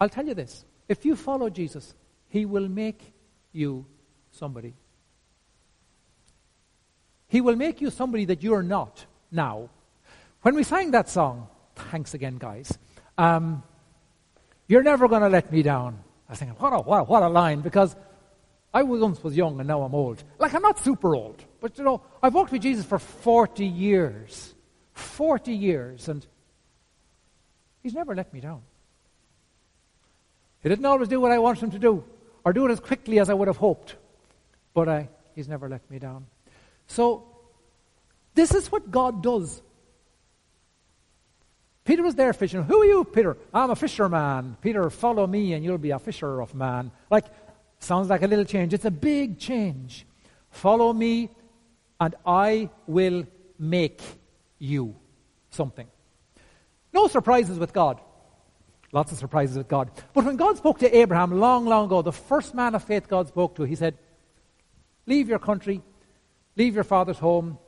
I'll 0.02 0.10
tell 0.10 0.26
you 0.26 0.34
this 0.34 0.66
if 0.90 1.06
you 1.06 1.16
follow 1.16 1.48
Jesus, 1.48 1.94
he 2.28 2.44
will 2.44 2.68
make 2.68 3.14
you 3.52 3.86
somebody. 4.32 4.74
He 7.28 7.40
will 7.40 7.56
make 7.56 7.82
you 7.82 7.92
somebody 7.92 8.26
that 8.26 8.42
you're 8.42 8.64
not 8.64 9.06
now. 9.32 9.70
When 10.42 10.56
we 10.56 10.64
sang 10.64 10.90
that 10.90 11.08
song, 11.08 11.50
thanks 11.76 12.16
again, 12.16 12.38
guys, 12.40 12.76
um, 13.16 13.62
you're 14.68 14.82
never 14.82 15.08
going 15.08 15.22
to 15.22 15.30
let 15.30 15.52
me 15.52 15.62
down. 15.62 16.00
I 16.28 16.34
thinking, 16.34 16.58
what 16.58 16.74
a, 16.74 16.80
what 16.80 17.02
a, 17.02 17.04
what 17.04 17.22
a 17.22 17.30
line, 17.30 17.62
because 17.62 17.96
I 18.76 18.84
was 18.84 19.00
once 19.00 19.24
was 19.24 19.38
young 19.38 19.58
and 19.60 19.70
now 19.70 19.84
I'm 19.84 19.96
old. 19.96 20.22
Like, 20.38 20.54
I'm 20.54 20.62
not 20.62 20.78
super 20.80 21.16
old, 21.16 21.42
but 21.62 21.78
you 21.78 21.86
know, 21.86 22.02
I've 22.22 22.34
walked 22.34 22.52
with 22.52 22.62
Jesus 22.62 22.84
for 22.84 23.00
40 23.00 23.66
years. 23.66 24.54
40 24.92 25.54
years, 25.54 26.10
and 26.10 26.26
He's 27.82 27.94
never 27.94 28.14
let 28.16 28.34
me 28.34 28.42
down. 28.42 28.62
He 30.62 30.68
didn't 30.68 30.86
always 30.86 31.08
do 31.08 31.22
what 31.22 31.32
I 31.32 31.40
wanted 31.40 31.64
Him 31.64 31.72
to 31.72 31.80
do, 31.80 32.04
or 32.44 32.52
do 32.52 32.66
it 32.66 32.72
as 32.72 32.82
quickly 32.82 33.20
as 33.20 33.30
I 33.30 33.34
would 33.34 33.48
have 33.48 33.58
hoped, 33.58 33.96
but 34.74 34.90
I, 34.90 35.08
He's 35.36 35.48
never 35.48 35.70
let 35.70 35.90
me 35.90 35.98
down. 35.98 36.26
So, 36.88 37.24
this 38.34 38.54
is 38.54 38.70
what 38.72 38.92
God 38.92 39.24
does. 39.24 39.62
Peter 41.86 42.04
was 42.04 42.16
there 42.16 42.34
fishing. 42.34 42.64
Who 42.64 42.82
are 42.82 42.86
you, 42.86 43.06
Peter? 43.06 43.38
I'm 43.54 43.70
a 43.70 43.76
fisherman. 43.76 44.58
Peter, 44.60 44.90
follow 44.90 45.26
me 45.28 45.54
and 45.54 45.64
you'll 45.64 45.78
be 45.78 45.92
a 45.92 46.00
fisher 46.00 46.42
of 46.42 46.56
man. 46.56 46.92
Like, 47.12 47.26
sounds 47.80 48.10
like 48.10 48.22
a 48.22 48.28
little 48.28 48.46
change. 48.46 48.74
It's 48.74 48.86
a 48.86 48.92
big 48.92 49.38
change. 49.38 50.06
Follow 50.50 50.94
me 50.94 51.30
and 52.00 52.16
I 52.26 52.70
will 52.88 53.26
make 53.58 54.02
you 54.60 54.96
something. 55.50 55.88
No 56.94 57.08
surprises 57.08 57.60
with 57.60 57.74
God. 57.74 58.00
Lots 58.92 59.12
of 59.12 59.18
surprises 59.18 59.58
with 59.58 59.68
God. 59.68 59.92
But 60.14 60.26
when 60.26 60.38
God 60.38 60.58
spoke 60.58 60.80
to 60.80 60.98
Abraham 60.98 61.40
long, 61.40 61.66
long 61.66 61.86
ago, 61.86 62.02
the 62.02 62.14
first 62.14 62.54
man 62.56 62.76
of 62.76 62.84
faith 62.84 63.08
God 63.08 63.28
spoke 63.28 63.56
to, 63.56 63.64
he 63.64 63.76
said, 63.76 63.98
Leave 65.06 65.28
your 65.30 65.40
country, 65.40 65.82
leave 66.56 66.74
your 66.74 66.84
father's 66.84 67.20
home, 67.20 67.60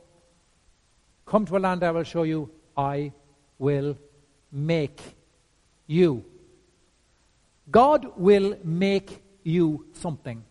come 1.26 1.44
to 1.46 1.56
a 1.56 1.58
land 1.58 1.84
I 1.84 1.90
will 1.90 2.02
show 2.04 2.22
you. 2.24 2.50
I 2.76 3.12
will 3.58 3.98
make 4.50 5.00
you. 5.86 6.24
God 7.70 8.12
will 8.16 8.56
make 8.64 9.22
you 9.48 9.86
something. 9.94 10.44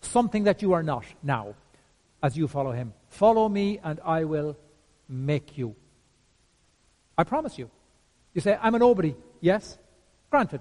Something 0.00 0.44
that 0.44 0.62
you 0.62 0.72
are 0.72 0.82
not 0.82 1.04
now 1.22 1.54
as 2.22 2.36
you 2.36 2.48
follow 2.48 2.72
him. 2.72 2.92
Follow 3.08 3.48
me 3.48 3.80
and 3.82 4.00
I 4.04 4.24
will 4.24 4.56
make 5.08 5.58
you. 5.58 5.74
I 7.18 7.24
promise 7.24 7.58
you. 7.58 7.70
You 8.32 8.40
say, 8.40 8.58
I'm 8.60 8.74
a 8.74 8.78
nobody. 8.78 9.14
Yes, 9.40 9.78
granted. 10.30 10.60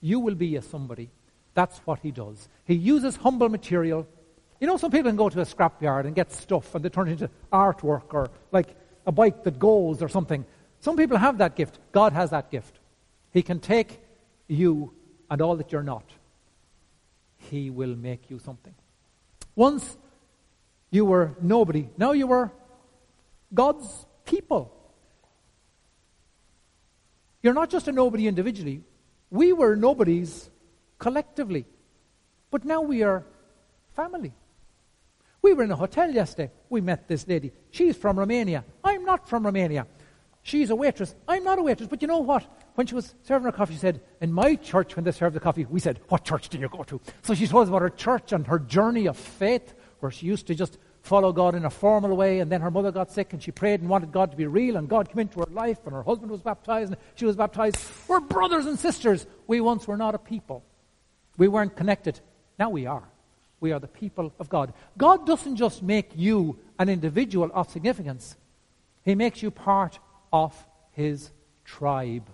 You 0.00 0.20
will 0.20 0.34
be 0.34 0.56
a 0.56 0.62
somebody. 0.62 1.10
That's 1.54 1.78
what 1.78 2.00
he 2.00 2.10
does. 2.10 2.48
He 2.64 2.74
uses 2.74 3.16
humble 3.16 3.48
material. 3.48 4.06
You 4.60 4.66
know, 4.66 4.76
some 4.76 4.90
people 4.90 5.10
can 5.10 5.16
go 5.16 5.28
to 5.28 5.40
a 5.40 5.44
scrapyard 5.44 6.04
and 6.04 6.14
get 6.14 6.32
stuff 6.32 6.74
and 6.74 6.84
they 6.84 6.88
turn 6.88 7.08
it 7.08 7.12
into 7.12 7.30
artwork 7.52 8.14
or 8.14 8.30
like 8.52 8.74
a 9.06 9.12
bike 9.12 9.44
that 9.44 9.58
goes 9.58 10.02
or 10.02 10.08
something. 10.08 10.44
Some 10.80 10.96
people 10.96 11.16
have 11.16 11.38
that 11.38 11.56
gift. 11.56 11.78
God 11.92 12.12
has 12.12 12.30
that 12.30 12.50
gift. 12.50 12.78
He 13.32 13.42
can 13.42 13.58
take 13.58 14.00
you 14.46 14.92
and 15.30 15.40
all 15.42 15.56
that 15.56 15.72
you're 15.72 15.82
not. 15.82 16.04
He 17.48 17.70
will 17.70 17.96
make 17.96 18.30
you 18.30 18.38
something. 18.38 18.74
Once 19.54 19.96
you 20.90 21.04
were 21.04 21.36
nobody, 21.40 21.88
now 21.96 22.12
you 22.12 22.26
were 22.26 22.50
God's 23.52 24.06
people. 24.24 24.72
You're 27.42 27.54
not 27.54 27.70
just 27.70 27.88
a 27.88 27.92
nobody 27.92 28.26
individually. 28.26 28.82
We 29.30 29.52
were 29.52 29.76
nobodies 29.76 30.50
collectively. 30.98 31.66
But 32.50 32.64
now 32.64 32.80
we 32.80 33.02
are 33.02 33.24
family. 33.94 34.32
We 35.42 35.52
were 35.52 35.64
in 35.64 35.70
a 35.70 35.76
hotel 35.76 36.10
yesterday. 36.10 36.50
We 36.68 36.80
met 36.80 37.08
this 37.08 37.26
lady. 37.28 37.52
She's 37.70 37.96
from 37.96 38.18
Romania. 38.18 38.64
I'm 38.82 39.04
not 39.04 39.28
from 39.28 39.44
Romania. 39.44 39.86
She's 40.42 40.70
a 40.70 40.76
waitress. 40.76 41.14
I'm 41.26 41.44
not 41.44 41.58
a 41.58 41.62
waitress. 41.62 41.88
But 41.88 42.02
you 42.02 42.08
know 42.08 42.18
what? 42.18 42.46
When 42.78 42.86
she 42.86 42.94
was 42.94 43.12
serving 43.24 43.46
her 43.46 43.50
coffee, 43.50 43.74
she 43.74 43.80
said, 43.80 44.00
In 44.20 44.32
my 44.32 44.54
church, 44.54 44.94
when 44.94 45.04
they 45.04 45.10
serve 45.10 45.32
the 45.32 45.40
coffee, 45.40 45.64
we 45.64 45.80
said, 45.80 45.98
What 46.10 46.22
church 46.22 46.48
do 46.48 46.58
you 46.58 46.68
go 46.68 46.84
to? 46.84 47.00
So 47.22 47.34
she 47.34 47.48
told 47.48 47.64
us 47.64 47.70
about 47.70 47.82
her 47.82 47.90
church 47.90 48.32
and 48.32 48.46
her 48.46 48.60
journey 48.60 49.06
of 49.06 49.16
faith, 49.16 49.74
where 49.98 50.12
she 50.12 50.26
used 50.26 50.46
to 50.46 50.54
just 50.54 50.78
follow 51.02 51.32
God 51.32 51.56
in 51.56 51.64
a 51.64 51.70
formal 51.70 52.16
way, 52.16 52.38
and 52.38 52.52
then 52.52 52.60
her 52.60 52.70
mother 52.70 52.92
got 52.92 53.10
sick, 53.10 53.32
and 53.32 53.42
she 53.42 53.50
prayed 53.50 53.80
and 53.80 53.88
wanted 53.88 54.12
God 54.12 54.30
to 54.30 54.36
be 54.36 54.46
real, 54.46 54.76
and 54.76 54.88
God 54.88 55.08
came 55.08 55.18
into 55.18 55.40
her 55.40 55.50
life, 55.50 55.78
and 55.86 55.92
her 55.92 56.04
husband 56.04 56.30
was 56.30 56.40
baptized, 56.40 56.92
and 56.92 57.00
she 57.16 57.24
was 57.24 57.34
baptized. 57.34 57.78
We're 58.06 58.20
brothers 58.20 58.66
and 58.66 58.78
sisters. 58.78 59.26
We 59.48 59.60
once 59.60 59.88
were 59.88 59.96
not 59.96 60.14
a 60.14 60.18
people. 60.18 60.62
We 61.36 61.48
weren't 61.48 61.74
connected. 61.74 62.20
Now 62.60 62.70
we 62.70 62.86
are. 62.86 63.08
We 63.58 63.72
are 63.72 63.80
the 63.80 63.88
people 63.88 64.32
of 64.38 64.48
God. 64.48 64.72
God 64.96 65.26
doesn't 65.26 65.56
just 65.56 65.82
make 65.82 66.12
you 66.14 66.60
an 66.78 66.88
individual 66.88 67.50
of 67.52 67.70
significance, 67.70 68.36
He 69.04 69.16
makes 69.16 69.42
you 69.42 69.50
part 69.50 69.98
of 70.32 70.54
His 70.92 71.32
tribe. 71.64 72.30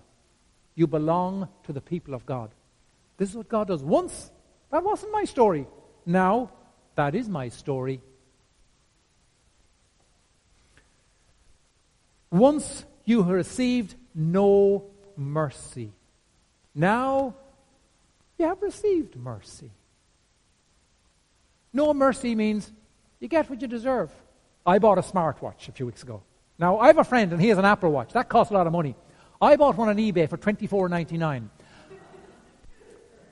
You 0.75 0.87
belong 0.87 1.47
to 1.63 1.73
the 1.73 1.81
people 1.81 2.13
of 2.13 2.25
God. 2.25 2.51
This 3.17 3.29
is 3.29 3.35
what 3.35 3.49
God 3.49 3.67
does. 3.67 3.83
Once, 3.83 4.31
that 4.71 4.83
wasn't 4.83 5.11
my 5.11 5.23
story. 5.23 5.67
Now, 6.05 6.51
that 6.95 7.15
is 7.15 7.29
my 7.29 7.49
story. 7.49 8.01
Once 12.31 12.85
you 13.05 13.23
received 13.23 13.95
no 14.13 14.83
mercy. 15.15 15.91
Now 16.73 17.35
you 18.37 18.45
have 18.45 18.61
received 18.61 19.15
mercy. 19.15 19.71
No 21.71 21.93
mercy 21.93 22.35
means 22.35 22.71
you 23.19 23.27
get 23.27 23.49
what 23.49 23.61
you 23.61 23.67
deserve. 23.67 24.11
I 24.65 24.79
bought 24.79 24.97
a 24.97 25.01
smartwatch 25.01 25.69
a 25.69 25.71
few 25.71 25.85
weeks 25.85 26.03
ago. 26.03 26.23
Now, 26.57 26.79
I 26.79 26.87
have 26.87 26.97
a 26.97 27.03
friend 27.03 27.33
and 27.33 27.41
he 27.41 27.49
has 27.49 27.57
an 27.57 27.65
Apple 27.65 27.91
Watch. 27.91 28.13
That 28.13 28.29
costs 28.29 28.51
a 28.51 28.53
lot 28.53 28.65
of 28.65 28.73
money. 28.73 28.95
I 29.41 29.55
bought 29.55 29.77
one 29.77 29.89
on 29.89 29.97
eBay 29.97 30.29
for 30.29 30.37
$24.99. 30.37 31.49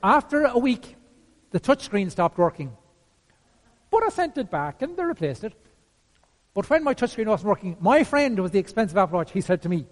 After 0.03 0.45
a 0.45 0.57
week, 0.57 0.95
the 1.51 1.59
touchscreen 1.59 2.11
stopped 2.11 2.37
working. 2.37 2.75
But 3.89 4.03
I 4.03 4.09
sent 4.09 4.37
it 4.37 4.49
back 4.49 4.81
and 4.81 4.97
they 4.97 5.03
replaced 5.03 5.43
it. 5.43 5.53
But 6.53 6.69
when 6.69 6.83
my 6.83 6.93
touchscreen 6.93 7.27
wasn't 7.27 7.49
working, 7.49 7.77
my 7.79 8.03
friend 8.03 8.37
who 8.37 8.43
was 8.43 8.51
the 8.51 8.59
expensive 8.59 8.97
Apple 8.97 9.17
Watch, 9.17 9.31
he 9.31 9.41
said 9.41 9.61
to 9.63 9.69
me, 9.69 9.85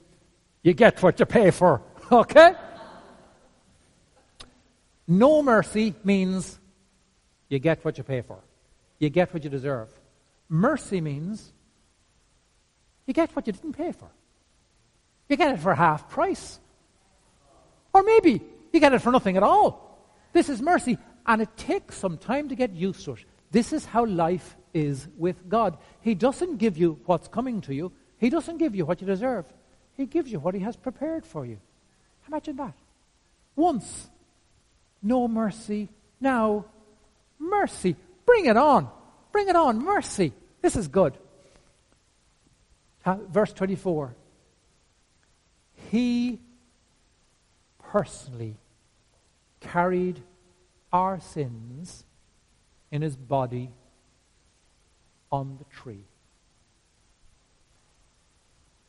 You 0.63 0.73
get 0.73 1.01
what 1.01 1.19
you 1.19 1.25
pay 1.25 1.51
for. 1.51 1.81
okay? 2.11 2.53
No 5.07 5.41
mercy 5.41 5.93
means 6.03 6.59
you 7.49 7.59
get 7.59 7.83
what 7.83 7.97
you 7.97 8.03
pay 8.03 8.21
for. 8.21 8.39
You 8.99 9.09
get 9.09 9.33
what 9.33 9.43
you 9.43 9.49
deserve. 9.49 9.89
Mercy 10.47 11.01
means 11.01 11.51
you 13.05 13.13
get 13.13 13.35
what 13.35 13.47
you 13.47 13.53
didn't 13.53 13.73
pay 13.73 13.91
for. 13.91 14.09
You 15.31 15.37
get 15.37 15.53
it 15.53 15.61
for 15.61 15.73
half 15.73 16.09
price. 16.09 16.59
Or 17.93 18.03
maybe 18.03 18.41
you 18.73 18.81
get 18.81 18.91
it 18.91 19.01
for 19.01 19.13
nothing 19.13 19.37
at 19.37 19.43
all. 19.43 19.97
This 20.33 20.49
is 20.49 20.61
mercy. 20.61 20.97
And 21.25 21.41
it 21.41 21.55
takes 21.55 21.95
some 21.95 22.17
time 22.17 22.49
to 22.49 22.55
get 22.55 22.73
used 22.73 23.05
to 23.05 23.13
it. 23.13 23.23
This 23.49 23.71
is 23.71 23.85
how 23.85 24.05
life 24.05 24.57
is 24.73 25.07
with 25.17 25.47
God. 25.47 25.77
He 26.01 26.15
doesn't 26.15 26.57
give 26.57 26.77
you 26.77 26.99
what's 27.05 27.29
coming 27.29 27.61
to 27.61 27.73
you, 27.73 27.93
He 28.17 28.29
doesn't 28.29 28.57
give 28.57 28.75
you 28.75 28.85
what 28.85 28.99
you 28.99 29.07
deserve. 29.07 29.45
He 29.95 30.05
gives 30.05 30.29
you 30.29 30.39
what 30.41 30.53
He 30.53 30.59
has 30.61 30.75
prepared 30.75 31.25
for 31.25 31.45
you. 31.45 31.59
Imagine 32.27 32.57
that. 32.57 32.73
Once, 33.55 34.09
no 35.01 35.29
mercy. 35.29 35.87
Now, 36.19 36.65
mercy. 37.39 37.95
Bring 38.25 38.47
it 38.47 38.57
on. 38.57 38.89
Bring 39.31 39.47
it 39.47 39.55
on. 39.55 39.79
Mercy. 39.79 40.33
This 40.61 40.75
is 40.75 40.89
good. 40.89 41.17
Uh, 43.05 43.15
verse 43.29 43.53
24. 43.53 44.15
He 45.91 46.39
personally 47.77 48.55
carried 49.59 50.23
our 50.93 51.19
sins 51.19 52.05
in 52.91 53.01
his 53.01 53.17
body 53.17 53.71
on 55.33 55.57
the 55.57 55.65
tree. 55.65 56.05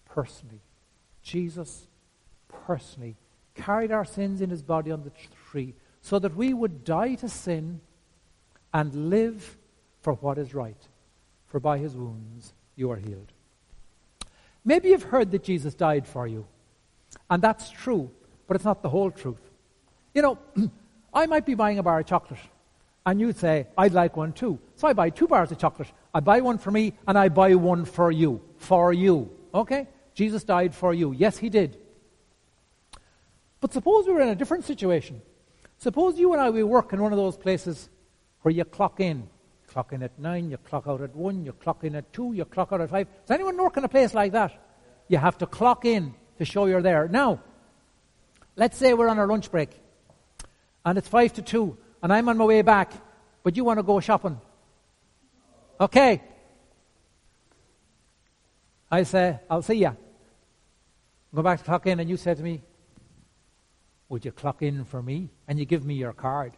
Personally. 0.09 0.61
Jesus 1.25 1.89
personally 2.67 3.17
carried 3.57 3.91
our 3.91 4.05
sins 4.05 4.41
in 4.41 4.51
his 4.51 4.63
body 4.63 4.93
on 4.93 5.03
the 5.03 5.11
tree 5.51 5.75
so 6.03 6.21
that 6.21 6.37
we 6.37 6.55
would 6.55 6.85
die 6.85 7.17
to 7.17 7.29
sin 7.29 7.81
and 8.73 9.11
live 9.11 9.57
for 10.03 10.13
what 10.13 10.39
is 10.39 10.55
right. 10.55 10.89
For 11.49 11.59
by 11.59 11.79
his 11.79 11.97
wounds 11.97 12.53
you 12.77 12.93
are 12.93 12.97
healed. 12.97 13.33
Maybe 14.65 14.91
you've 14.91 15.03
heard 15.03 15.33
that 15.33 15.43
Jesus 15.43 15.75
died 15.75 16.07
for 16.07 16.29
you. 16.29 16.47
And 17.31 17.43
that's 17.43 17.71
true, 17.71 18.11
but 18.47 18.57
it's 18.57 18.65
not 18.65 18.83
the 18.83 18.89
whole 18.89 19.11
truth. 19.11 19.41
You 20.15 20.23
know, 20.23 20.39
I 21.15 21.27
might 21.27 21.47
be 21.47 21.55
buying 21.55 21.79
a 21.79 21.83
bar 21.83 22.01
of 22.01 22.07
chocolate, 22.07 22.41
and 23.05 23.21
you'd 23.21 23.39
say, 23.39 23.67
I'd 23.77 23.93
like 23.93 24.17
one 24.17 24.33
too. 24.33 24.59
So 24.77 24.89
I 24.89 24.93
buy 24.93 25.11
two 25.11 25.27
bars 25.27 25.51
of 25.51 25.59
chocolate. 25.59 25.89
I 26.15 26.21
buy 26.21 26.41
one 26.41 26.59
for 26.59 26.71
me, 26.71 26.95
and 27.07 27.19
I 27.19 27.29
buy 27.29 27.55
one 27.55 27.85
for 27.85 28.11
you. 28.11 28.41
For 28.59 28.93
you. 28.93 29.31
Okay? 29.55 29.89
Jesus 30.15 30.45
died 30.45 30.75
for 30.75 30.93
you. 30.93 31.13
Yes, 31.13 31.39
he 31.39 31.49
did. 31.49 31.79
But 33.61 33.73
suppose 33.73 34.07
we 34.07 34.13
were 34.13 34.21
in 34.21 34.29
a 34.29 34.35
different 34.35 34.65
situation. 34.65 35.23
Suppose 35.79 36.19
you 36.19 36.33
and 36.33 36.41
I, 36.41 36.51
we 36.51 36.63
work 36.63 36.93
in 36.93 37.01
one 37.01 37.13
of 37.13 37.19
those 37.19 37.37
places 37.37 37.89
where 38.43 38.53
you 38.53 38.65
clock 38.65 39.01
in. 39.01 39.29
Clock 39.69 39.93
in 39.93 40.03
at 40.03 40.19
9, 40.19 40.51
you 40.51 40.59
clock 40.59 40.85
out 40.87 41.01
at 41.01 41.17
1, 41.17 41.45
you 41.47 41.53
clock 41.55 41.83
in 41.85 41.95
at 41.95 42.13
2, 42.13 42.35
you 42.35 42.45
clock 42.45 42.73
out 42.73 42.83
at 42.83 42.91
5. 42.91 43.07
Does 43.27 43.35
anyone 43.35 43.57
work 43.57 43.77
in 43.79 43.85
a 43.85 43.89
place 43.89 44.13
like 44.13 44.33
that? 44.33 44.53
You 45.09 45.17
have 45.17 45.39
to 45.39 45.47
clock 45.47 45.87
in 45.87 46.15
to 46.39 46.45
show 46.45 46.67
you're 46.67 46.83
there. 46.83 47.09
Now, 47.09 47.41
let's 48.57 48.77
say 48.77 48.95
we're 48.95 49.09
on 49.09 49.19
our 49.19 49.27
lunch 49.27 49.51
break 49.51 49.71
and 50.85 50.99
it's 50.99 51.09
5 51.09 51.35
to 51.35 51.43
2 51.43 51.77
and 52.03 52.13
I'm 52.13 52.29
on 52.29 52.37
my 52.37 52.45
way 52.45 52.63
back, 52.63 52.93
but 53.43 53.57
you 53.57 53.65
want 53.65 53.79
to 53.79 53.83
go 53.83 54.01
shopping. 54.01 54.41
Okay. 55.81 56.23
I 58.91 59.05
say, 59.05 59.39
I'll 59.49 59.63
see 59.63 59.75
you. 59.75 59.97
Go 61.35 61.43
back 61.43 61.59
to 61.59 61.65
clock 61.65 61.87
in 61.87 61.99
and 62.01 62.11
you 62.11 62.17
say 62.17 62.35
to 62.35 62.43
me, 62.43 62.63
would 64.09 64.25
you 64.25 64.33
clock 64.33 64.61
in 64.61 64.85
for 64.85 65.03
me? 65.03 65.31
And 65.49 65.59
you 65.59 65.65
give 65.65 65.85
me 65.85 65.95
your 65.95 66.13
card. 66.13 66.53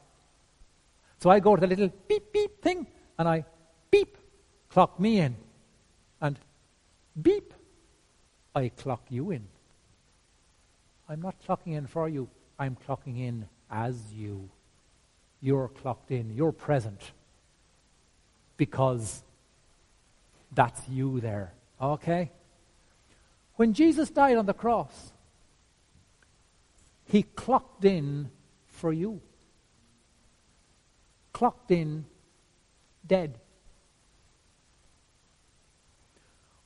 So 1.20 1.30
I 1.30 1.38
go 1.38 1.54
to 1.54 1.60
the 1.60 1.68
little 1.68 1.92
beep 2.08 2.32
beep 2.32 2.60
thing 2.60 2.86
and 3.18 3.28
I 3.28 3.44
beep, 3.90 4.18
clock 4.68 4.98
me 4.98 5.20
in. 5.20 5.36
And 6.20 6.38
beep, 7.20 7.54
I 8.54 8.68
clock 8.70 9.04
you 9.08 9.30
in. 9.30 9.46
I'm 11.08 11.20
not 11.20 11.34
clocking 11.46 11.74
in 11.76 11.86
for 11.86 12.08
you, 12.08 12.28
I'm 12.58 12.76
clocking 12.86 13.18
in 13.18 13.46
as 13.70 13.96
you. 14.12 14.48
You're 15.40 15.68
clocked 15.68 16.10
in, 16.10 16.34
you're 16.34 16.52
present. 16.52 17.12
Because 18.56 19.22
that's 20.54 20.88
you 20.88 21.20
there. 21.20 21.52
Okay? 21.80 22.30
When 23.56 23.74
Jesus 23.74 24.10
died 24.10 24.36
on 24.36 24.46
the 24.46 24.54
cross, 24.54 25.12
he 27.06 27.22
clocked 27.22 27.84
in 27.84 28.30
for 28.66 28.92
you. 28.92 29.20
Clocked 31.32 31.70
in 31.70 32.06
dead. 33.06 33.38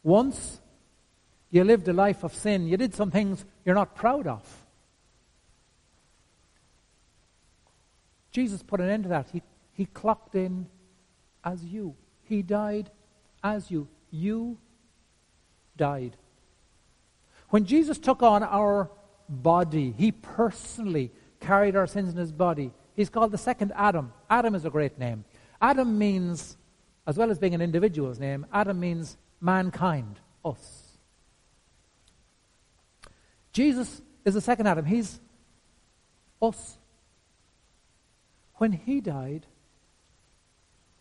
Once 0.02 0.60
you 1.50 1.64
lived 1.64 1.88
a 1.88 1.92
life 1.92 2.24
of 2.24 2.34
sin, 2.34 2.66
you 2.66 2.76
did 2.76 2.94
some 2.94 3.10
things 3.10 3.44
you're 3.64 3.74
not 3.74 3.94
proud 3.94 4.26
of. 4.26 4.42
Jesus 8.30 8.62
put 8.62 8.80
an 8.80 8.88
end 8.88 9.04
to 9.04 9.08
that. 9.08 9.28
He, 9.32 9.42
he 9.72 9.86
clocked 9.86 10.34
in 10.34 10.66
as 11.44 11.64
you. 11.64 11.94
He 12.24 12.42
died 12.42 12.90
as 13.42 13.70
you. 13.70 13.88
You 14.10 14.58
died. 15.76 16.16
When 17.48 17.64
Jesus 17.64 17.98
took 17.98 18.22
on 18.22 18.42
our 18.42 18.90
body, 19.28 19.94
he 19.96 20.12
personally 20.12 21.10
carried 21.40 21.76
our 21.76 21.86
sins 21.86 22.12
in 22.12 22.18
his 22.18 22.32
body. 22.32 22.72
He's 22.94 23.08
called 23.08 23.30
the 23.30 23.38
second 23.38 23.72
Adam. 23.74 24.12
Adam 24.28 24.54
is 24.54 24.64
a 24.64 24.70
great 24.70 24.98
name. 24.98 25.24
Adam 25.60 25.98
means, 25.98 26.56
as 27.06 27.16
well 27.16 27.30
as 27.30 27.38
being 27.38 27.54
an 27.54 27.62
individual's 27.62 28.18
name, 28.18 28.46
Adam 28.52 28.78
means 28.78 29.16
mankind, 29.40 30.20
us. 30.44 30.77
Jesus 33.58 34.00
is 34.24 34.34
the 34.34 34.40
second 34.40 34.68
Adam. 34.68 34.84
He's 34.84 35.18
us. 36.40 36.78
When 38.58 38.70
he 38.70 39.00
died, 39.00 39.46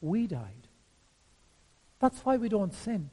we 0.01 0.25
died. 0.25 0.67
That's 1.99 2.19
why 2.25 2.37
we 2.37 2.49
don't 2.49 2.73
sin. 2.73 3.11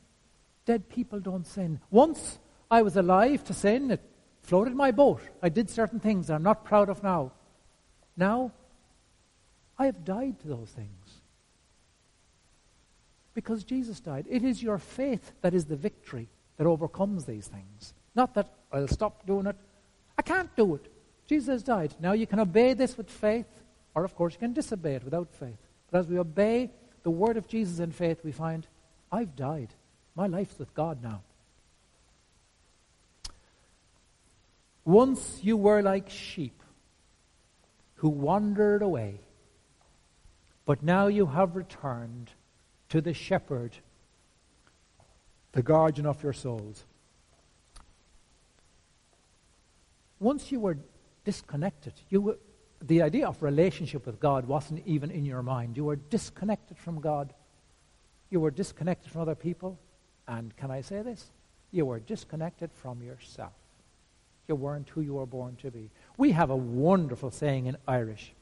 Dead 0.64 0.88
people 0.88 1.20
don't 1.20 1.46
sin. 1.46 1.78
Once 1.90 2.38
I 2.70 2.80
was 2.80 2.96
alive 2.96 3.44
to 3.44 3.52
sin, 3.52 3.90
it 3.90 4.00
floated 4.40 4.74
my 4.74 4.92
boat. 4.92 5.20
I 5.42 5.50
did 5.50 5.68
certain 5.68 6.00
things 6.00 6.30
I'm 6.30 6.42
not 6.42 6.64
proud 6.64 6.88
of 6.88 7.02
now. 7.02 7.32
Now, 8.16 8.50
I 9.78 9.84
have 9.84 10.06
died 10.06 10.40
to 10.40 10.48
those 10.48 10.70
things. 10.70 11.20
Because 13.34 13.62
Jesus 13.62 14.00
died. 14.00 14.24
It 14.26 14.42
is 14.42 14.62
your 14.62 14.78
faith 14.78 15.32
that 15.42 15.52
is 15.52 15.66
the 15.66 15.76
victory 15.76 16.30
that 16.56 16.66
overcomes 16.66 17.26
these 17.26 17.46
things. 17.46 17.92
Not 18.14 18.34
that 18.34 18.48
I'll 18.72 18.88
stop 18.88 19.26
doing 19.26 19.46
it. 19.46 19.56
I 20.18 20.22
can't 20.22 20.54
do 20.56 20.74
it. 20.74 20.90
Jesus 21.26 21.62
died. 21.62 21.94
Now 22.00 22.12
you 22.12 22.26
can 22.26 22.38
obey 22.38 22.74
this 22.74 22.96
with 22.96 23.10
faith, 23.10 23.46
or 23.94 24.04
of 24.04 24.14
course 24.14 24.34
you 24.34 24.40
can 24.40 24.52
disobey 24.52 24.94
it 24.94 25.04
without 25.04 25.32
faith. 25.32 25.58
But 25.90 26.00
as 26.00 26.06
we 26.06 26.18
obey 26.18 26.70
the 27.02 27.10
word 27.10 27.36
of 27.36 27.48
Jesus 27.48 27.78
in 27.78 27.92
faith, 27.92 28.20
we 28.24 28.32
find, 28.32 28.66
I've 29.10 29.36
died. 29.36 29.68
My 30.14 30.26
life's 30.26 30.58
with 30.58 30.74
God 30.74 31.02
now. 31.02 31.22
Once 34.84 35.40
you 35.42 35.56
were 35.56 35.82
like 35.82 36.10
sheep 36.10 36.62
who 37.96 38.08
wandered 38.08 38.82
away, 38.82 39.18
but 40.66 40.82
now 40.82 41.06
you 41.06 41.26
have 41.26 41.56
returned 41.56 42.30
to 42.90 43.00
the 43.00 43.14
shepherd, 43.14 43.76
the 45.52 45.62
guardian 45.62 46.06
of 46.06 46.22
your 46.22 46.32
souls. 46.32 46.84
Once 50.20 50.50
you 50.52 50.60
were 50.60 50.78
disconnected, 51.24 51.92
you 52.08 52.20
were, 52.20 52.38
the 52.82 53.02
idea 53.02 53.26
of 53.26 53.42
relationship 53.42 54.06
with 54.06 54.20
God 54.20 54.46
wasn't 54.46 54.86
even 54.86 55.10
in 55.10 55.24
your 55.24 55.42
mind. 55.42 55.76
You 55.76 55.84
were 55.84 55.96
disconnected 55.96 56.78
from 56.78 57.00
God. 57.00 57.32
You 58.30 58.40
were 58.40 58.50
disconnected 58.50 59.10
from 59.10 59.22
other 59.22 59.34
people. 59.34 59.78
And 60.28 60.54
can 60.56 60.70
I 60.70 60.82
say 60.82 61.02
this? 61.02 61.30
You 61.70 61.86
were 61.86 61.98
disconnected 61.98 62.70
from 62.72 63.02
yourself. 63.02 63.52
You 64.48 64.54
weren't 64.54 64.88
who 64.90 65.00
you 65.00 65.14
were 65.14 65.26
born 65.26 65.56
to 65.62 65.70
be. 65.70 65.90
We 66.18 66.32
have 66.32 66.50
a 66.50 66.56
wonderful 66.56 67.30
saying 67.30 67.66
in 67.66 67.76
Irish. 67.88 68.32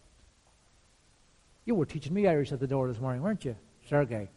You 1.65 1.77
were 1.77 1.87
teaching 1.87 2.13
me 2.13 2.27
Irish 2.27 2.51
at 2.51 2.59
the 2.59 2.67
door 2.67 2.89
this 2.89 3.01
morning, 3.01 3.23
weren't 3.23 3.45
you, 3.45 3.55
Sergey? 3.89 4.29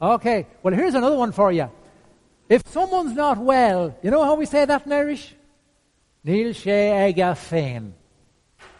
Okay, 0.00 0.46
well, 0.62 0.74
here's 0.74 0.94
another 0.94 1.16
one 1.16 1.30
for 1.30 1.52
you. 1.52 1.70
If 2.48 2.66
someone's 2.68 3.14
not 3.14 3.38
well, 3.38 3.96
you 4.02 4.10
know 4.10 4.24
how 4.24 4.34
we 4.34 4.46
say 4.46 4.64
that 4.64 4.84
in 4.84 4.92
Irish? 4.92 5.34
Neil 6.24 6.54
sé 6.54 7.14
féin. 7.34 7.92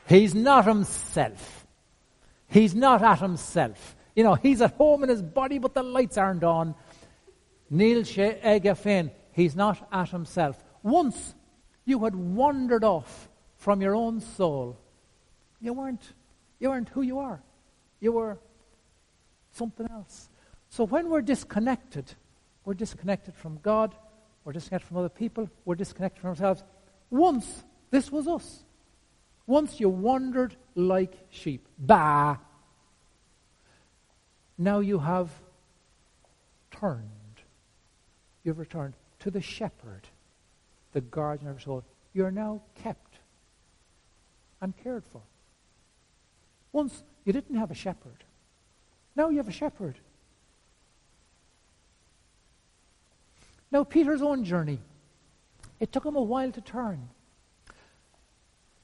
He's 0.09 0.35
not 0.35 0.65
himself. 0.65 1.67
He's 2.49 2.75
not 2.75 3.03
at 3.03 3.21
himself. 3.21 3.97
You 4.15 4.25
know, 4.25 4.35
he's 4.35 4.61
at 4.61 4.75
home 4.75 5.05
in 5.05 5.09
his 5.09 5.23
body, 5.23 5.59
but 5.59 5.75
the 5.75 5.83
lights 5.83 6.19
aren't 6.19 6.45
on. 6.45 6.75
Neil 7.71 8.03
sé 8.03 8.41
féin. 8.43 9.11
He's 9.33 9.57
not 9.57 9.89
at 9.91 10.11
himself. 10.11 10.63
Once 10.83 11.35
you 11.85 12.05
had 12.05 12.15
wandered 12.15 12.85
off 12.85 13.29
from 13.57 13.81
your 13.81 13.95
own 13.95 14.21
soul. 14.21 14.77
You 15.61 15.73
weren't, 15.73 16.03
you 16.59 16.69
weren't 16.69 16.89
who 16.89 17.03
you 17.03 17.21
are. 17.21 17.41
You 18.01 18.13
were 18.13 18.39
something 19.53 19.89
else. 19.91 20.29
So 20.69 20.85
when 20.85 21.09
we're 21.09 21.23
disconnected, 21.23 22.13
we're 22.65 22.75
disconnected 22.75 23.35
from 23.35 23.59
God, 23.63 23.95
we're 24.45 24.53
disconnected 24.53 24.89
from 24.89 24.97
other 24.97 25.09
people, 25.09 25.49
we're 25.65 25.77
disconnected 25.77 26.21
from 26.21 26.31
ourselves. 26.31 26.65
Once, 27.13 27.63
this 27.91 28.11
was 28.11 28.27
us. 28.27 28.65
Once 29.47 29.79
you 29.79 29.89
wandered 29.89 30.57
like 30.75 31.15
sheep. 31.31 31.69
Bah! 31.79 32.39
Now 34.59 34.81
you 34.81 34.99
have 34.99 35.31
turned. 36.71 37.09
You've 38.43 38.59
returned 38.59 38.95
to 39.21 39.31
the 39.31 39.41
shepherd 39.41 40.09
the 40.93 41.01
guardian 41.01 41.49
of 41.49 41.57
your 41.57 41.61
soul, 41.61 41.85
you're 42.13 42.31
now 42.31 42.63
kept 42.83 43.19
and 44.61 44.77
cared 44.83 45.05
for. 45.13 45.23
Once 46.73 47.03
you 47.25 47.33
didn't 47.33 47.57
have 47.57 47.71
a 47.71 47.75
shepherd. 47.75 48.25
Now 49.17 49.29
you 49.29 49.39
have 49.39 49.49
a 49.49 49.53
shepherd. 49.53 49.99
Now, 53.71 53.85
Peter's 53.85 54.21
own 54.21 54.45
journey, 54.45 54.81
it 55.83 55.91
took 55.91 56.07
him 56.07 56.15
a 56.15 56.23
while 56.23 56.53
to 56.53 56.61
turn. 56.61 57.09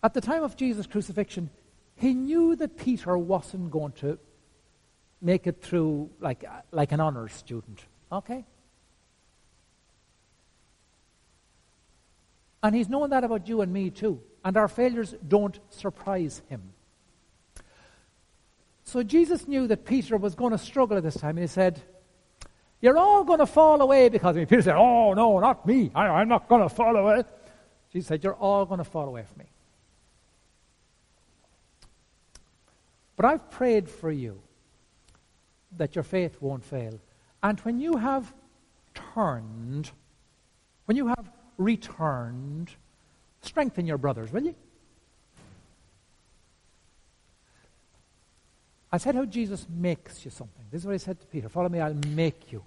At 0.02 0.14
the 0.14 0.20
time 0.20 0.42
of 0.42 0.56
Jesus' 0.56 0.88
crucifixion, 0.88 1.48
he 1.94 2.12
knew 2.12 2.56
that 2.56 2.76
Peter 2.76 3.16
wasn't 3.16 3.70
going 3.70 3.92
to 4.00 4.18
make 5.22 5.46
it 5.46 5.62
through 5.62 6.10
like, 6.18 6.44
like 6.72 6.90
an 6.90 6.98
honors 6.98 7.32
student. 7.32 7.84
Okay? 8.10 8.44
And 12.64 12.74
he's 12.74 12.88
known 12.88 13.10
that 13.10 13.22
about 13.22 13.46
you 13.46 13.60
and 13.60 13.72
me 13.72 13.90
too. 13.90 14.20
And 14.44 14.56
our 14.56 14.66
failures 14.66 15.14
don't 15.26 15.56
surprise 15.70 16.42
him. 16.48 16.72
So 18.82 19.04
Jesus 19.04 19.46
knew 19.46 19.68
that 19.68 19.84
Peter 19.84 20.16
was 20.16 20.34
going 20.34 20.50
to 20.50 20.58
struggle 20.58 20.96
at 20.96 21.04
this 21.04 21.16
time. 21.16 21.36
And 21.36 21.44
he 21.44 21.46
said, 21.46 21.80
You're 22.80 22.96
all 22.96 23.24
going 23.24 23.40
to 23.40 23.46
fall 23.46 23.80
away 23.80 24.08
because 24.08 24.36
of 24.36 24.40
me. 24.40 24.46
Peter 24.46 24.62
said, 24.62 24.76
Oh, 24.76 25.12
no, 25.14 25.40
not 25.40 25.66
me. 25.66 25.90
I, 25.94 26.20
am 26.20 26.28
not 26.28 26.48
going 26.48 26.62
to 26.62 26.68
fall 26.68 26.96
away. 26.96 27.24
Jesus 27.92 28.08
said, 28.08 28.22
You're 28.22 28.34
all 28.34 28.64
going 28.66 28.78
to 28.78 28.84
fall 28.84 29.08
away 29.08 29.24
from 29.24 29.38
me. 29.38 29.44
But 33.16 33.24
I've 33.24 33.50
prayed 33.50 33.88
for 33.88 34.12
you 34.12 34.40
that 35.76 35.96
your 35.96 36.04
faith 36.04 36.40
won't 36.40 36.64
fail. 36.64 37.00
And 37.42 37.58
when 37.60 37.80
you 37.80 37.96
have 37.96 38.32
turned, 38.94 39.90
when 40.84 40.96
you 40.96 41.08
have 41.08 41.30
returned, 41.56 42.70
strengthen 43.42 43.86
your 43.86 43.98
brothers, 43.98 44.32
will 44.32 44.44
you? 44.44 44.54
I 48.90 48.98
said 48.98 49.14
how 49.14 49.24
Jesus 49.24 49.66
makes 49.68 50.24
you 50.24 50.30
something. 50.30 50.64
This 50.70 50.82
is 50.82 50.86
what 50.86 50.92
he 50.92 50.98
said 50.98 51.20
to 51.20 51.26
Peter 51.26 51.48
Follow 51.48 51.68
me, 51.68 51.80
I'll 51.80 51.94
make 52.08 52.52
you. 52.52 52.64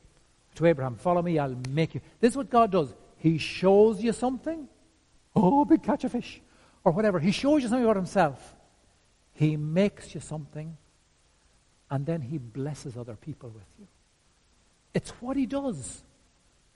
To 0.56 0.66
Abraham, 0.66 0.96
Follow 0.96 1.22
me, 1.22 1.40
I'll 1.40 1.58
make 1.70 1.96
you. 1.96 2.02
This 2.20 2.32
is 2.32 2.38
what 2.38 2.50
God 2.50 2.72
does. 2.72 2.94
He 3.18 3.38
shows 3.38 4.04
you 4.04 4.14
something. 4.14 4.68
Oh, 5.36 5.64
big 5.66 5.84
catch 5.84 6.04
of 6.04 6.12
fish. 6.12 6.42
Or 6.84 6.92
whatever. 6.92 7.20
He 7.20 7.32
shows 7.32 7.62
you 7.62 7.70
something 7.70 7.86
about 7.86 7.96
himself. 7.96 8.56
He 9.34 9.56
makes 9.56 10.14
you 10.14 10.22
something. 10.22 10.76
And 11.90 12.06
then 12.06 12.22
he 12.22 12.38
blesses 12.38 12.98
other 12.98 13.16
people 13.16 13.50
with 13.50 13.64
you. 13.80 13.88
It's 14.94 15.12
what 15.22 15.38
he 15.38 15.46
does. 15.46 16.04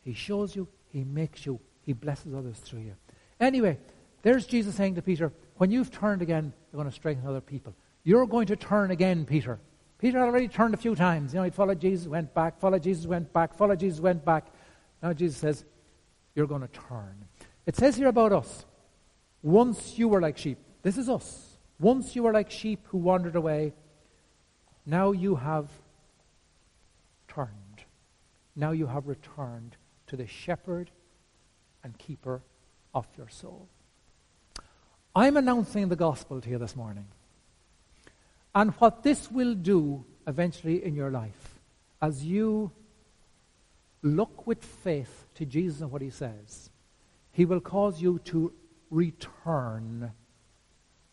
He 0.04 0.14
shows 0.14 0.56
you, 0.56 0.68
he 0.92 1.04
makes 1.04 1.46
you, 1.46 1.60
he 1.82 1.94
blesses 1.94 2.34
others 2.34 2.58
through 2.60 2.82
you. 2.82 2.96
Anyway, 3.40 3.78
there's 4.22 4.46
Jesus 4.46 4.76
saying 4.76 4.96
to 4.96 5.02
Peter, 5.02 5.32
when 5.58 5.72
you've 5.72 5.92
turned 5.92 6.22
again, 6.22 6.54
you're 6.72 6.78
going 6.78 6.90
to 6.90 6.96
strengthen 6.96 7.28
other 7.28 7.42
people. 7.42 7.74
You're 8.06 8.28
going 8.28 8.48
to 8.48 8.56
turn 8.56 8.92
again, 8.92 9.26
Peter. 9.26 9.60
Peter 9.98 10.20
had 10.20 10.26
already 10.26 10.48
turned 10.48 10.74
a 10.76 10.78
few 10.78 10.96
times. 10.96 11.34
You 11.34 11.40
know, 11.40 11.46
he 11.46 11.50
followed 11.50 11.82
Jesus, 11.82 12.08
went 12.08 12.34
back, 12.34 12.60
followed 12.60 12.84
Jesus, 12.84 13.08
went 13.08 13.34
back, 13.34 13.56
followed 13.56 13.80
Jesus, 13.80 14.00
went 14.00 14.24
back. 14.24 14.46
Now 15.02 15.12
Jesus 15.12 15.38
says, 15.38 15.66
You're 16.36 16.48
going 16.48 16.62
to 16.62 16.68
turn. 16.68 17.26
It 17.66 17.76
says 17.76 17.98
here 17.98 18.08
about 18.08 18.32
us, 18.32 18.66
once 19.42 19.98
you 19.98 20.08
were 20.08 20.22
like 20.22 20.38
sheep. 20.38 20.60
This 20.84 21.00
is 21.00 21.10
us. 21.10 21.58
Once 21.80 22.16
you 22.16 22.24
were 22.24 22.32
like 22.32 22.52
sheep 22.52 22.80
who 22.90 23.00
wandered 23.00 23.36
away, 23.36 23.74
now 24.86 25.12
you 25.12 25.36
have 25.36 25.68
turned. 27.28 27.50
Now 28.56 28.72
you 28.72 28.86
have 28.86 29.08
returned 29.08 29.76
to 30.08 30.16
the 30.16 30.28
shepherd 30.28 30.92
and 31.84 31.98
keeper 31.98 32.44
of 32.94 33.08
your 33.18 33.30
soul. 33.30 33.68
I'm 35.16 35.38
announcing 35.38 35.90
the 35.90 35.96
gospel 35.96 36.40
to 36.42 36.50
you 36.50 36.60
this 36.60 36.76
morning. 36.76 37.08
And 38.56 38.72
what 38.80 39.04
this 39.04 39.30
will 39.30 39.54
do 39.54 40.06
eventually 40.26 40.84
in 40.84 40.96
your 40.96 41.12
life, 41.12 41.60
as 42.02 42.24
you 42.24 42.72
look 44.02 44.48
with 44.48 44.64
faith 44.64 45.26
to 45.36 45.46
Jesus 45.46 45.82
and 45.82 45.92
what 45.92 46.02
he 46.02 46.10
says, 46.10 46.70
he 47.34 47.44
will 47.44 47.60
cause 47.60 48.02
you 48.02 48.20
to 48.26 48.54
return 48.90 50.14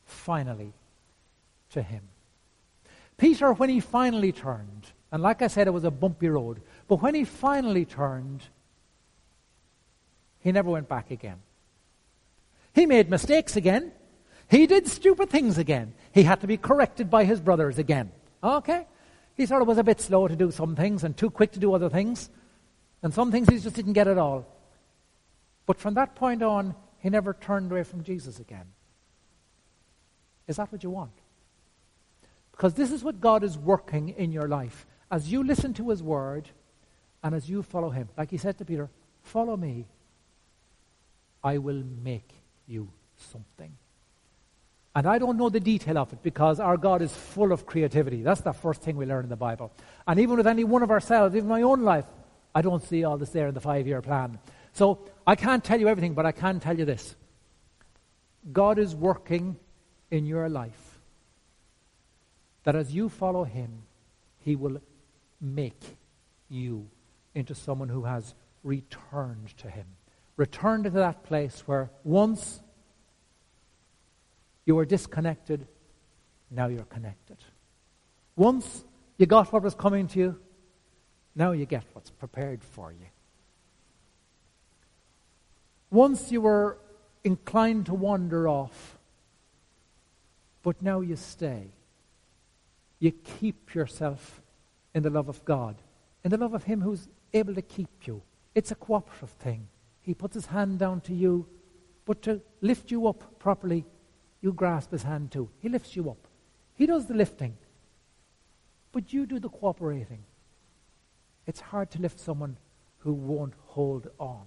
finally 0.04 0.72
to 1.70 1.82
him. 1.82 2.02
Peter, 3.18 3.52
when 3.52 3.68
he 3.68 3.80
finally 3.80 4.30
turned, 4.30 4.92
and 5.10 5.22
like 5.22 5.42
I 5.42 5.48
said, 5.48 5.66
it 5.66 5.72
was 5.72 5.84
a 5.84 5.90
bumpy 5.90 6.28
road, 6.28 6.62
but 6.86 7.02
when 7.02 7.14
he 7.14 7.24
finally 7.24 7.84
turned, 7.84 8.44
he 10.40 10.52
never 10.52 10.70
went 10.70 10.88
back 10.88 11.10
again. 11.10 11.38
He 12.72 12.86
made 12.86 13.10
mistakes 13.10 13.56
again. 13.56 13.92
He 14.52 14.66
did 14.66 14.86
stupid 14.86 15.30
things 15.30 15.56
again. 15.56 15.94
He 16.12 16.24
had 16.24 16.42
to 16.42 16.46
be 16.46 16.58
corrected 16.58 17.08
by 17.08 17.24
his 17.24 17.40
brothers 17.40 17.78
again. 17.78 18.12
Okay? 18.44 18.86
He 19.34 19.46
sort 19.46 19.62
of 19.62 19.68
was 19.68 19.78
a 19.78 19.82
bit 19.82 19.98
slow 19.98 20.28
to 20.28 20.36
do 20.36 20.50
some 20.50 20.76
things 20.76 21.04
and 21.04 21.16
too 21.16 21.30
quick 21.30 21.52
to 21.52 21.58
do 21.58 21.72
other 21.72 21.88
things. 21.88 22.28
And 23.02 23.14
some 23.14 23.32
things 23.32 23.48
he 23.48 23.58
just 23.58 23.74
didn't 23.74 23.94
get 23.94 24.08
at 24.08 24.18
all. 24.18 24.44
But 25.64 25.80
from 25.80 25.94
that 25.94 26.14
point 26.14 26.42
on, 26.42 26.74
he 26.98 27.08
never 27.08 27.32
turned 27.32 27.72
away 27.72 27.82
from 27.82 28.04
Jesus 28.04 28.40
again. 28.40 28.66
Is 30.46 30.56
that 30.56 30.70
what 30.70 30.82
you 30.82 30.90
want? 30.90 31.12
Because 32.50 32.74
this 32.74 32.92
is 32.92 33.02
what 33.02 33.22
God 33.22 33.44
is 33.44 33.56
working 33.56 34.10
in 34.10 34.32
your 34.32 34.48
life. 34.48 34.86
As 35.10 35.32
you 35.32 35.42
listen 35.42 35.72
to 35.72 35.88
his 35.88 36.02
word 36.02 36.50
and 37.22 37.34
as 37.34 37.48
you 37.48 37.62
follow 37.62 37.88
him, 37.88 38.10
like 38.18 38.30
he 38.30 38.36
said 38.36 38.58
to 38.58 38.66
Peter, 38.66 38.90
follow 39.22 39.56
me, 39.56 39.86
I 41.42 41.56
will 41.56 41.82
make 42.04 42.34
you 42.66 42.90
something. 43.16 43.78
And 44.94 45.06
I 45.06 45.18
don't 45.18 45.38
know 45.38 45.48
the 45.48 45.60
detail 45.60 45.96
of 45.98 46.12
it 46.12 46.22
because 46.22 46.60
our 46.60 46.76
God 46.76 47.00
is 47.00 47.14
full 47.14 47.52
of 47.52 47.64
creativity. 47.64 48.22
That's 48.22 48.42
the 48.42 48.52
first 48.52 48.82
thing 48.82 48.96
we 48.96 49.06
learn 49.06 49.24
in 49.24 49.30
the 49.30 49.36
Bible. 49.36 49.72
And 50.06 50.20
even 50.20 50.36
with 50.36 50.46
any 50.46 50.64
one 50.64 50.82
of 50.82 50.90
ourselves, 50.90 51.34
even 51.34 51.48
my 51.48 51.62
own 51.62 51.82
life, 51.82 52.04
I 52.54 52.60
don't 52.60 52.82
see 52.82 53.04
all 53.04 53.16
this 53.16 53.30
there 53.30 53.48
in 53.48 53.54
the 53.54 53.60
five 53.60 53.86
year 53.86 54.02
plan. 54.02 54.38
So 54.74 54.98
I 55.26 55.34
can't 55.34 55.64
tell 55.64 55.80
you 55.80 55.88
everything, 55.88 56.12
but 56.12 56.26
I 56.26 56.32
can 56.32 56.60
tell 56.60 56.78
you 56.78 56.84
this 56.84 57.16
God 58.52 58.78
is 58.78 58.94
working 58.94 59.56
in 60.10 60.26
your 60.26 60.48
life 60.48 61.00
that 62.64 62.76
as 62.76 62.92
you 62.92 63.08
follow 63.08 63.44
Him, 63.44 63.82
He 64.40 64.56
will 64.56 64.80
make 65.40 65.96
you 66.48 66.88
into 67.34 67.54
someone 67.54 67.88
who 67.88 68.04
has 68.04 68.34
returned 68.62 69.56
to 69.58 69.70
Him. 69.70 69.86
Returned 70.36 70.84
to 70.84 70.90
that 70.90 71.24
place 71.24 71.62
where 71.66 71.90
once 72.04 72.60
you 74.64 74.74
were 74.74 74.84
disconnected, 74.84 75.66
now 76.50 76.66
you're 76.66 76.84
connected. 76.84 77.38
Once 78.36 78.84
you 79.18 79.26
got 79.26 79.52
what 79.52 79.62
was 79.62 79.74
coming 79.74 80.06
to 80.08 80.18
you, 80.18 80.40
now 81.34 81.52
you 81.52 81.66
get 81.66 81.84
what's 81.92 82.10
prepared 82.10 82.62
for 82.62 82.92
you. 82.92 83.06
Once 85.90 86.32
you 86.32 86.40
were 86.40 86.78
inclined 87.24 87.86
to 87.86 87.94
wander 87.94 88.48
off, 88.48 88.98
but 90.62 90.80
now 90.80 91.00
you 91.00 91.16
stay. 91.16 91.66
You 92.98 93.12
keep 93.12 93.74
yourself 93.74 94.40
in 94.94 95.02
the 95.02 95.10
love 95.10 95.28
of 95.28 95.44
God, 95.44 95.76
in 96.24 96.30
the 96.30 96.36
love 96.36 96.54
of 96.54 96.64
Him 96.64 96.80
who's 96.80 97.08
able 97.34 97.54
to 97.54 97.62
keep 97.62 98.06
you. 98.06 98.22
It's 98.54 98.70
a 98.70 98.74
cooperative 98.74 99.30
thing. 99.30 99.68
He 100.02 100.14
puts 100.14 100.34
His 100.34 100.46
hand 100.46 100.78
down 100.78 101.00
to 101.02 101.14
you, 101.14 101.46
but 102.04 102.22
to 102.22 102.40
lift 102.60 102.90
you 102.90 103.08
up 103.08 103.38
properly, 103.38 103.84
you 104.42 104.52
grasp 104.52 104.90
his 104.90 105.04
hand 105.04 105.30
too. 105.30 105.48
He 105.60 105.68
lifts 105.68 105.96
you 105.96 106.10
up. 106.10 106.18
He 106.74 106.84
does 106.86 107.06
the 107.06 107.14
lifting, 107.14 107.56
but 108.90 109.12
you 109.12 109.24
do 109.24 109.38
the 109.38 109.48
cooperating. 109.48 110.24
It's 111.46 111.60
hard 111.60 111.90
to 111.92 112.00
lift 112.00 112.18
someone 112.18 112.56
who 112.98 113.12
won't 113.12 113.54
hold 113.68 114.08
on, 114.18 114.44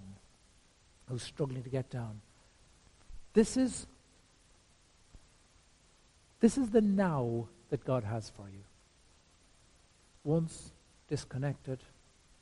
who's 1.09 1.23
struggling 1.23 1.63
to 1.63 1.69
get 1.69 1.89
down. 1.89 2.21
This 3.33 3.57
is 3.57 3.87
this 6.41 6.57
is 6.57 6.69
the 6.69 6.81
now 6.81 7.47
that 7.69 7.85
God 7.85 8.03
has 8.03 8.29
for 8.29 8.47
you. 8.49 8.63
Once 10.23 10.71
disconnected, 11.07 11.79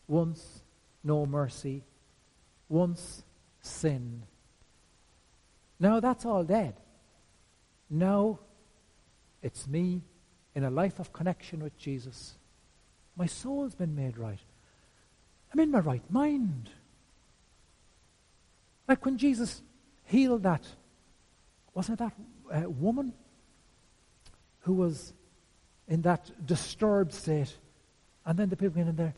once 0.08 0.63
no 1.04 1.26
mercy, 1.26 1.84
once 2.70 3.24
sin. 3.62 4.24
Now 5.80 6.00
that's 6.00 6.26
all 6.26 6.44
dead. 6.44 6.76
Now 7.93 8.39
it's 9.43 9.67
me 9.67 10.01
in 10.56 10.63
a 10.63 10.71
life 10.71 10.97
of 10.97 11.13
connection 11.13 11.62
with 11.62 11.77
Jesus. 11.77 12.39
My 13.15 13.27
soul's 13.27 13.75
been 13.75 13.95
made 13.95 14.17
right. 14.17 14.39
I'm 15.53 15.60
in 15.60 15.69
my 15.69 15.79
right 15.79 16.01
mind. 16.10 16.71
Like 18.88 19.06
when 19.06 19.19
Jesus 19.19 19.62
healed 20.06 20.41
that, 20.41 20.65
wasn't 21.75 21.99
that 21.99 22.13
uh, 22.51 22.67
woman 22.67 23.13
who 24.62 24.73
was 24.73 25.13
in 25.88 26.01
that 26.01 26.32
disturbed 26.47 27.13
state? 27.13 27.56
And 28.25 28.39
then 28.39 28.49
the 28.49 28.58
people 28.58 28.73
came 28.73 28.88
in 28.88 28.95
there, 28.95 29.13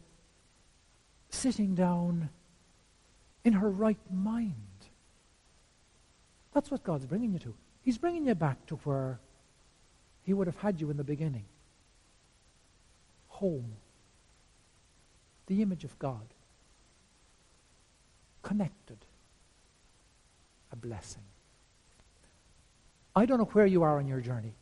sitting 1.29 1.75
down 1.75 2.27
in 3.45 3.53
her 3.53 3.69
right 3.69 3.99
mind. 4.11 4.53
That's 6.53 6.69
what 6.69 6.83
God's 6.83 7.05
bringing 7.05 7.31
you 7.31 7.39
to. 7.39 7.55
He's 7.85 7.99
bringing 7.99 8.25
you 8.25 8.33
back 8.33 8.65
to 8.65 8.75
where 8.77 9.19
He 10.23 10.33
would 10.33 10.47
have 10.47 10.57
had 10.57 10.81
you 10.81 10.89
in 10.89 10.97
the 10.97 11.03
beginning. 11.03 11.45
Home. 13.27 13.73
The 15.45 15.61
image 15.61 15.83
of 15.83 15.97
God. 15.99 16.25
Connected. 18.41 18.97
A 20.73 20.75
blessing. 20.75 21.21
I 23.15 23.27
don't 23.27 23.37
know 23.37 23.49
where 23.53 23.67
you 23.67 23.83
are 23.83 23.99
on 23.99 24.07
your 24.07 24.19
journey, 24.19 24.53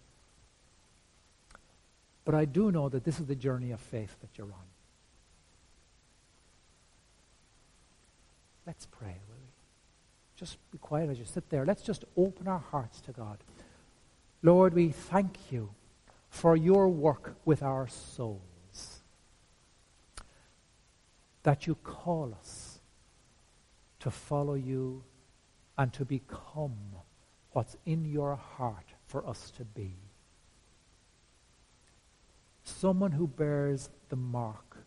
but 2.25 2.35
I 2.35 2.45
do 2.45 2.71
know 2.71 2.89
that 2.89 3.03
this 3.03 3.19
is 3.19 3.25
the 3.25 3.35
journey 3.35 3.71
of 3.71 3.79
faith 3.79 4.15
that 4.21 4.37
you're 4.37 4.45
on. 4.47 4.67
Let's 8.67 8.85
pray 8.85 9.15
just 10.35 10.57
be 10.71 10.77
quiet 10.77 11.09
as 11.09 11.19
you 11.19 11.25
sit 11.25 11.49
there. 11.49 11.65
Let's 11.65 11.83
just 11.83 12.05
open 12.17 12.47
our 12.47 12.63
hearts 12.71 13.01
to 13.01 13.11
God. 13.11 13.37
Lord, 14.41 14.73
we 14.73 14.89
thank 14.89 15.51
you 15.51 15.69
for 16.29 16.55
your 16.55 16.89
work 16.89 17.35
with 17.45 17.61
our 17.61 17.87
souls. 17.87 18.41
That 21.43 21.67
you 21.67 21.75
call 21.75 22.35
us 22.39 22.79
to 23.99 24.09
follow 24.09 24.55
you 24.55 25.03
and 25.77 25.93
to 25.93 26.05
become 26.05 26.75
what's 27.51 27.77
in 27.85 28.05
your 28.05 28.35
heart 28.35 28.85
for 29.05 29.27
us 29.27 29.51
to 29.57 29.63
be. 29.63 29.93
Someone 32.63 33.11
who 33.11 33.27
bears 33.27 33.89
the 34.09 34.15
mark 34.15 34.77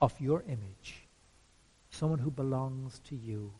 of 0.00 0.18
your 0.20 0.42
image 0.48 1.03
someone 1.94 2.18
who 2.18 2.30
belongs 2.30 3.00
to 3.08 3.14
you, 3.14 3.52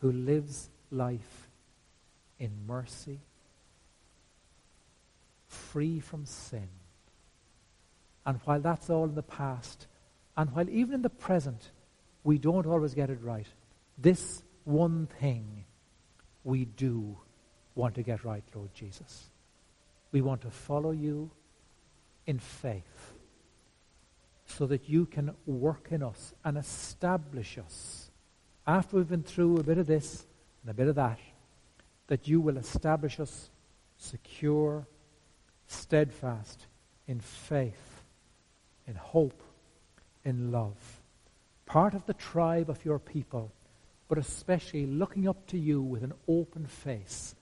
who 0.00 0.12
lives 0.12 0.70
life 0.90 1.48
in 2.38 2.50
mercy, 2.66 3.18
free 5.48 5.98
from 5.98 6.24
sin. 6.24 6.68
And 8.24 8.38
while 8.44 8.60
that's 8.60 8.88
all 8.88 9.04
in 9.04 9.14
the 9.14 9.22
past, 9.22 9.86
and 10.36 10.50
while 10.54 10.68
even 10.70 10.94
in 10.94 11.02
the 11.02 11.10
present 11.10 11.70
we 12.24 12.38
don't 12.38 12.66
always 12.66 12.94
get 12.94 13.10
it 13.10 13.18
right, 13.22 13.46
this 13.98 14.42
one 14.64 15.08
thing 15.20 15.64
we 16.44 16.64
do 16.64 17.16
want 17.74 17.94
to 17.96 18.02
get 18.02 18.24
right, 18.24 18.44
Lord 18.54 18.72
Jesus. 18.74 19.30
We 20.12 20.20
want 20.20 20.42
to 20.42 20.50
follow 20.50 20.92
you 20.92 21.30
in 22.26 22.38
faith 22.38 23.15
so 24.46 24.66
that 24.66 24.88
you 24.88 25.06
can 25.06 25.32
work 25.46 25.88
in 25.90 26.02
us 26.02 26.32
and 26.44 26.56
establish 26.56 27.58
us 27.58 28.10
after 28.66 28.96
we've 28.96 29.08
been 29.08 29.22
through 29.22 29.58
a 29.58 29.62
bit 29.62 29.78
of 29.78 29.86
this 29.86 30.26
and 30.62 30.70
a 30.70 30.74
bit 30.74 30.88
of 30.88 30.96
that, 30.96 31.18
that 32.08 32.26
you 32.26 32.40
will 32.40 32.56
establish 32.56 33.20
us 33.20 33.50
secure, 33.98 34.86
steadfast 35.68 36.66
in 37.06 37.20
faith, 37.20 38.02
in 38.86 38.94
hope, 38.94 39.40
in 40.24 40.50
love. 40.50 41.00
Part 41.66 41.94
of 41.94 42.06
the 42.06 42.14
tribe 42.14 42.68
of 42.70 42.84
your 42.84 42.98
people, 42.98 43.52
but 44.08 44.18
especially 44.18 44.86
looking 44.86 45.28
up 45.28 45.46
to 45.48 45.58
you 45.58 45.80
with 45.80 46.02
an 46.02 46.12
open 46.28 46.66
face 46.66 47.34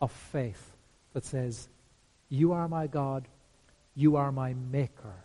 of 0.00 0.10
faith 0.10 0.72
that 1.12 1.24
says, 1.24 1.68
You 2.28 2.52
are 2.52 2.68
my 2.68 2.86
God, 2.86 3.26
you 3.94 4.16
are 4.16 4.32
my 4.32 4.54
Maker. 4.54 5.23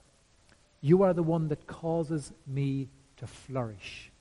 You 0.81 1.03
are 1.03 1.13
the 1.13 1.23
one 1.23 1.49
that 1.49 1.67
causes 1.67 2.31
me 2.47 2.89
to 3.17 3.27
flourish. 3.27 4.11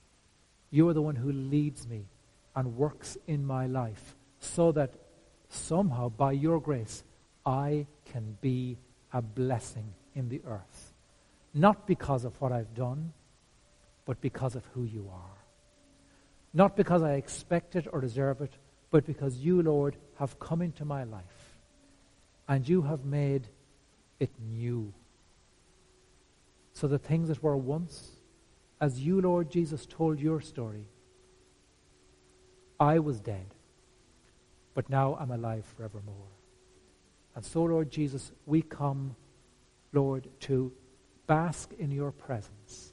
You 0.70 0.88
are 0.88 0.94
the 0.94 1.02
one 1.02 1.16
who 1.16 1.32
leads 1.32 1.86
me 1.86 2.06
and 2.54 2.76
works 2.76 3.16
in 3.26 3.44
my 3.44 3.66
life 3.66 4.16
so 4.40 4.72
that 4.72 4.94
somehow, 5.48 6.08
by 6.08 6.32
your 6.32 6.60
grace, 6.60 7.04
I 7.46 7.86
can 8.12 8.36
be 8.40 8.76
a 9.12 9.22
blessing 9.22 9.94
in 10.14 10.28
the 10.28 10.42
earth. 10.46 10.92
Not 11.54 11.86
because 11.86 12.24
of 12.24 12.38
what 12.40 12.52
I've 12.52 12.74
done, 12.74 13.12
but 14.04 14.20
because 14.20 14.54
of 14.54 14.64
who 14.74 14.84
you 14.84 15.08
are. 15.12 15.38
Not 16.52 16.76
because 16.76 17.02
I 17.02 17.14
expect 17.14 17.76
it 17.76 17.86
or 17.92 18.00
deserve 18.00 18.40
it, 18.40 18.52
but 18.90 19.06
because 19.06 19.36
you, 19.36 19.62
Lord, 19.62 19.96
have 20.16 20.38
come 20.38 20.62
into 20.62 20.84
my 20.84 21.04
life 21.04 21.58
and 22.48 22.68
you 22.68 22.82
have 22.82 23.04
made 23.04 23.46
it 24.18 24.30
new. 24.40 24.92
So 26.78 26.86
the 26.86 26.96
things 26.96 27.26
that 27.26 27.42
were 27.42 27.56
once, 27.56 28.08
as 28.80 29.00
you, 29.00 29.20
Lord 29.20 29.50
Jesus, 29.50 29.84
told 29.84 30.20
your 30.20 30.40
story, 30.40 30.86
I 32.78 33.00
was 33.00 33.18
dead, 33.18 33.46
but 34.74 34.88
now 34.88 35.16
I'm 35.18 35.32
alive 35.32 35.64
forevermore. 35.76 36.30
And 37.34 37.44
so, 37.44 37.64
Lord 37.64 37.90
Jesus, 37.90 38.30
we 38.46 38.62
come, 38.62 39.16
Lord, 39.92 40.28
to 40.42 40.70
bask 41.26 41.72
in 41.80 41.90
your 41.90 42.12
presence 42.12 42.92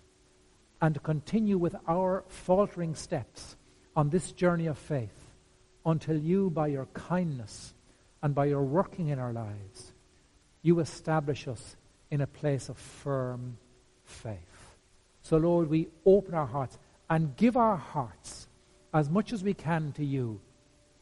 and 0.82 0.96
to 0.96 1.00
continue 1.00 1.60
with 1.60 1.76
our 1.88 2.24
faltering 2.28 2.96
steps 2.96 3.56
on 3.96 4.10
this 4.10 4.32
journey 4.32 4.66
of 4.66 4.80
faith 4.80 5.28
until 5.86 6.18
you, 6.18 6.50
by 6.50 6.70
your 6.70 6.88
kindness 6.96 7.76
and 8.24 8.34
by 8.34 8.46
your 8.46 8.64
working 8.64 9.10
in 9.10 9.20
our 9.20 9.32
lives, 9.32 9.94
you 10.64 10.80
establish 10.80 11.48
us 11.48 11.76
in 12.10 12.22
a 12.22 12.26
place 12.26 12.68
of 12.68 12.80
firm 12.80 13.60
faith. 14.06 14.76
So, 15.22 15.38
Lord, 15.38 15.70
we 15.70 15.90
open 16.06 16.34
our 16.34 16.46
hearts 16.46 16.78
and 17.10 17.36
give 17.36 17.58
our 17.58 17.78
hearts 17.78 18.48
as 18.94 19.10
much 19.10 19.34
as 19.34 19.44
we 19.44 19.54
can 19.54 19.92
to 19.94 20.06
you 20.06 20.40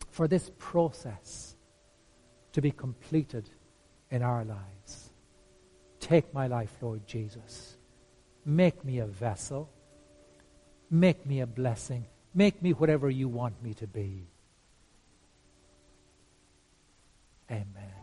for 0.10 0.28
this 0.28 0.52
process 0.58 1.56
to 2.54 2.62
be 2.62 2.72
completed 2.72 3.50
in 4.12 4.22
our 4.22 4.46
lives. 4.46 5.10
Take 6.00 6.34
my 6.34 6.48
life, 6.48 6.72
Lord 6.82 7.06
Jesus. 7.08 7.78
Make 8.46 8.84
me 8.84 9.00
a 9.00 9.06
vessel. 9.06 9.70
Make 10.90 11.26
me 11.26 11.40
a 11.40 11.48
blessing. 11.48 12.06
Make 12.34 12.62
me 12.62 12.74
whatever 12.74 13.10
you 13.10 13.28
want 13.28 13.62
me 13.64 13.74
to 13.76 13.88
be. 13.88 14.28
Amen. 17.50 18.03